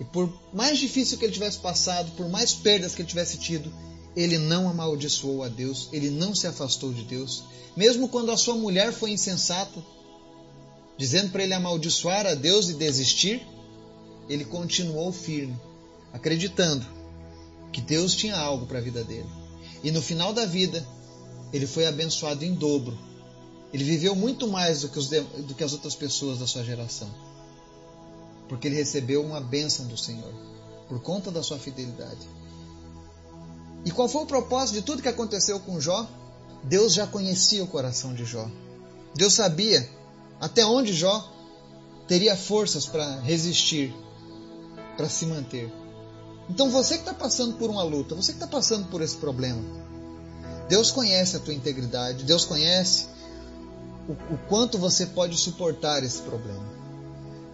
E 0.00 0.04
por 0.04 0.32
mais 0.52 0.78
difícil 0.78 1.18
que 1.18 1.24
ele 1.24 1.32
tivesse 1.32 1.58
passado, 1.58 2.10
por 2.16 2.28
mais 2.28 2.52
perdas 2.52 2.94
que 2.94 3.02
ele 3.02 3.08
tivesse 3.08 3.38
tido, 3.38 3.72
ele 4.16 4.38
não 4.38 4.68
amaldiçoou 4.68 5.42
a 5.42 5.48
Deus, 5.48 5.88
ele 5.92 6.10
não 6.10 6.34
se 6.34 6.46
afastou 6.46 6.92
de 6.92 7.02
Deus. 7.02 7.44
Mesmo 7.76 8.08
quando 8.08 8.30
a 8.30 8.36
sua 8.36 8.54
mulher 8.54 8.92
foi 8.92 9.10
insensata, 9.10 9.82
dizendo 10.96 11.30
para 11.30 11.42
ele 11.42 11.54
amaldiçoar 11.54 12.26
a 12.26 12.34
Deus 12.34 12.68
e 12.68 12.74
desistir, 12.74 13.46
ele 14.28 14.44
continuou 14.44 15.12
firme, 15.12 15.58
acreditando 16.12 16.86
que 17.72 17.80
Deus 17.80 18.14
tinha 18.14 18.36
algo 18.36 18.66
para 18.66 18.78
a 18.78 18.82
vida 18.82 19.02
dele. 19.04 19.28
E 19.84 19.92
no 19.92 20.02
final 20.02 20.32
da 20.32 20.44
vida, 20.44 20.84
ele 21.52 21.66
foi 21.66 21.86
abençoado 21.86 22.44
em 22.44 22.52
dobro 22.54 22.98
ele 23.74 23.82
viveu 23.82 24.14
muito 24.14 24.46
mais 24.46 24.82
do 24.82 24.88
que, 24.88 25.00
os, 25.00 25.08
do 25.08 25.52
que 25.52 25.64
as 25.64 25.72
outras 25.72 25.96
pessoas 25.96 26.38
da 26.38 26.46
sua 26.46 26.62
geração. 26.62 27.12
Porque 28.48 28.68
ele 28.68 28.76
recebeu 28.76 29.20
uma 29.20 29.40
bênção 29.40 29.84
do 29.88 29.96
Senhor, 29.96 30.32
por 30.88 31.02
conta 31.02 31.28
da 31.28 31.42
sua 31.42 31.58
fidelidade. 31.58 32.20
E 33.84 33.90
qual 33.90 34.08
foi 34.08 34.22
o 34.22 34.26
propósito 34.26 34.76
de 34.76 34.82
tudo 34.82 35.02
que 35.02 35.08
aconteceu 35.08 35.58
com 35.58 35.80
Jó? 35.80 36.08
Deus 36.62 36.94
já 36.94 37.04
conhecia 37.04 37.64
o 37.64 37.66
coração 37.66 38.14
de 38.14 38.24
Jó. 38.24 38.48
Deus 39.12 39.34
sabia 39.34 39.90
até 40.40 40.64
onde 40.64 40.94
Jó 40.94 41.28
teria 42.06 42.36
forças 42.36 42.86
para 42.86 43.18
resistir, 43.22 43.92
para 44.96 45.08
se 45.08 45.26
manter. 45.26 45.68
Então 46.48 46.70
você 46.70 46.94
que 46.94 47.00
está 47.00 47.14
passando 47.14 47.54
por 47.56 47.70
uma 47.70 47.82
luta, 47.82 48.14
você 48.14 48.32
que 48.32 48.38
está 48.38 48.46
passando 48.46 48.88
por 48.88 49.00
esse 49.00 49.16
problema, 49.16 49.62
Deus 50.68 50.90
conhece 50.90 51.36
a 51.36 51.40
tua 51.40 51.54
integridade, 51.54 52.24
Deus 52.24 52.44
conhece 52.44 53.06
o, 54.08 54.12
o 54.12 54.38
quanto 54.48 54.78
você 54.78 55.06
pode 55.06 55.36
suportar 55.36 56.02
esse 56.02 56.20
problema. 56.22 56.64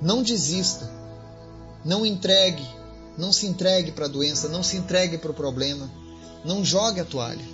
Não 0.00 0.22
desista. 0.22 0.90
Não 1.84 2.04
entregue. 2.04 2.66
Não 3.16 3.32
se 3.32 3.46
entregue 3.46 3.92
para 3.92 4.06
a 4.06 4.08
doença. 4.08 4.48
Não 4.48 4.62
se 4.62 4.76
entregue 4.76 5.18
para 5.18 5.30
o 5.30 5.34
problema. 5.34 5.90
Não 6.44 6.64
jogue 6.64 7.00
a 7.00 7.04
toalha. 7.04 7.44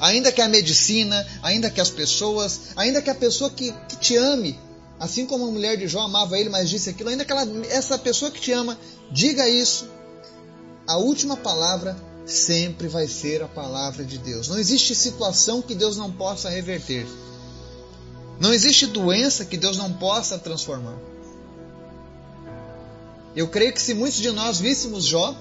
Ainda 0.00 0.32
que 0.32 0.42
a 0.42 0.48
medicina, 0.48 1.26
ainda 1.42 1.70
que 1.70 1.80
as 1.80 1.90
pessoas, 1.90 2.60
ainda 2.76 3.00
que 3.00 3.10
a 3.10 3.14
pessoa 3.14 3.50
que, 3.50 3.72
que 3.88 3.96
te 3.96 4.16
ame, 4.16 4.58
assim 4.98 5.26
como 5.26 5.46
a 5.46 5.50
mulher 5.50 5.76
de 5.76 5.86
Jó 5.86 6.00
amava 6.00 6.38
ele, 6.38 6.48
mas 6.48 6.68
disse 6.68 6.90
aquilo, 6.90 7.10
ainda 7.10 7.24
que 7.24 7.32
ela, 7.32 7.46
essa 7.68 7.98
pessoa 7.98 8.30
que 8.30 8.40
te 8.40 8.52
ama 8.52 8.78
diga 9.10 9.48
isso, 9.48 9.88
a 10.86 10.96
última 10.96 11.36
palavra 11.36 11.96
sempre 12.26 12.88
vai 12.88 13.06
ser 13.06 13.42
a 13.42 13.48
palavra 13.48 14.04
de 14.04 14.18
Deus. 14.18 14.48
Não 14.48 14.58
existe 14.58 14.94
situação 14.94 15.62
que 15.62 15.74
Deus 15.74 15.96
não 15.96 16.10
possa 16.10 16.48
reverter. 16.48 17.06
Não 18.40 18.52
existe 18.52 18.86
doença 18.86 19.44
que 19.44 19.56
Deus 19.56 19.76
não 19.76 19.92
possa 19.92 20.38
transformar. 20.38 20.98
Eu 23.36 23.48
creio 23.48 23.72
que 23.72 23.82
se 23.82 23.94
muitos 23.94 24.18
de 24.18 24.30
nós 24.30 24.58
víssemos 24.58 25.04
Jó, 25.04 25.34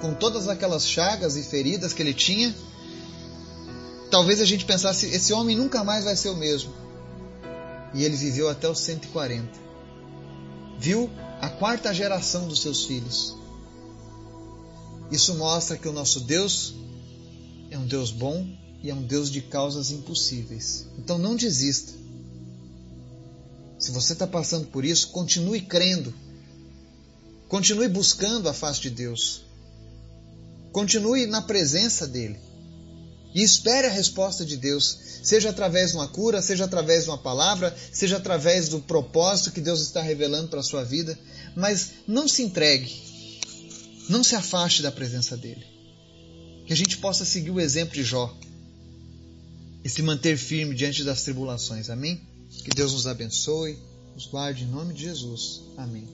com 0.00 0.14
todas 0.14 0.48
aquelas 0.48 0.86
chagas 0.86 1.36
e 1.36 1.42
feridas 1.42 1.92
que 1.92 2.02
ele 2.02 2.14
tinha, 2.14 2.54
talvez 4.10 4.40
a 4.40 4.44
gente 4.44 4.64
pensasse: 4.64 5.06
esse 5.06 5.32
homem 5.32 5.56
nunca 5.56 5.84
mais 5.84 6.04
vai 6.04 6.16
ser 6.16 6.30
o 6.30 6.36
mesmo. 6.36 6.72
E 7.92 8.04
ele 8.04 8.16
viveu 8.16 8.48
até 8.48 8.68
os 8.68 8.80
140. 8.80 9.48
Viu 10.78 11.10
a 11.40 11.48
quarta 11.48 11.94
geração 11.94 12.48
dos 12.48 12.60
seus 12.60 12.84
filhos. 12.84 13.43
Isso 15.14 15.36
mostra 15.36 15.78
que 15.78 15.86
o 15.86 15.92
nosso 15.92 16.18
Deus 16.18 16.74
é 17.70 17.78
um 17.78 17.86
Deus 17.86 18.10
bom 18.10 18.44
e 18.82 18.90
é 18.90 18.94
um 18.94 19.04
Deus 19.04 19.30
de 19.30 19.40
causas 19.42 19.92
impossíveis. 19.92 20.86
Então 20.98 21.18
não 21.18 21.36
desista. 21.36 21.92
Se 23.78 23.92
você 23.92 24.12
está 24.12 24.26
passando 24.26 24.66
por 24.66 24.84
isso, 24.84 25.10
continue 25.10 25.60
crendo. 25.60 26.12
Continue 27.46 27.86
buscando 27.86 28.48
a 28.48 28.52
face 28.52 28.80
de 28.80 28.90
Deus. 28.90 29.44
Continue 30.72 31.26
na 31.26 31.42
presença 31.42 32.08
dEle. 32.08 32.40
E 33.32 33.40
espere 33.40 33.86
a 33.86 33.92
resposta 33.92 34.44
de 34.44 34.56
Deus, 34.56 34.98
seja 35.22 35.50
através 35.50 35.90
de 35.92 35.96
uma 35.96 36.08
cura, 36.08 36.42
seja 36.42 36.64
através 36.64 37.04
de 37.04 37.10
uma 37.10 37.18
palavra, 37.18 37.72
seja 37.92 38.16
através 38.16 38.68
do 38.68 38.80
propósito 38.80 39.52
que 39.52 39.60
Deus 39.60 39.80
está 39.80 40.02
revelando 40.02 40.48
para 40.48 40.58
a 40.58 40.64
sua 40.64 40.82
vida. 40.82 41.16
Mas 41.54 41.90
não 42.04 42.26
se 42.26 42.42
entregue. 42.42 43.13
Não 44.08 44.22
se 44.22 44.34
afaste 44.34 44.82
da 44.82 44.92
presença 44.92 45.36
dEle. 45.36 45.64
Que 46.66 46.72
a 46.72 46.76
gente 46.76 46.98
possa 46.98 47.24
seguir 47.24 47.50
o 47.50 47.60
exemplo 47.60 47.94
de 47.94 48.02
Jó 48.02 48.34
e 49.84 49.88
se 49.88 50.02
manter 50.02 50.36
firme 50.36 50.74
diante 50.74 51.04
das 51.04 51.22
tribulações. 51.22 51.90
Amém? 51.90 52.20
Que 52.64 52.70
Deus 52.70 52.92
nos 52.92 53.06
abençoe, 53.06 53.78
nos 54.14 54.26
guarde 54.26 54.64
em 54.64 54.68
nome 54.68 54.94
de 54.94 55.02
Jesus. 55.02 55.62
Amém. 55.76 56.08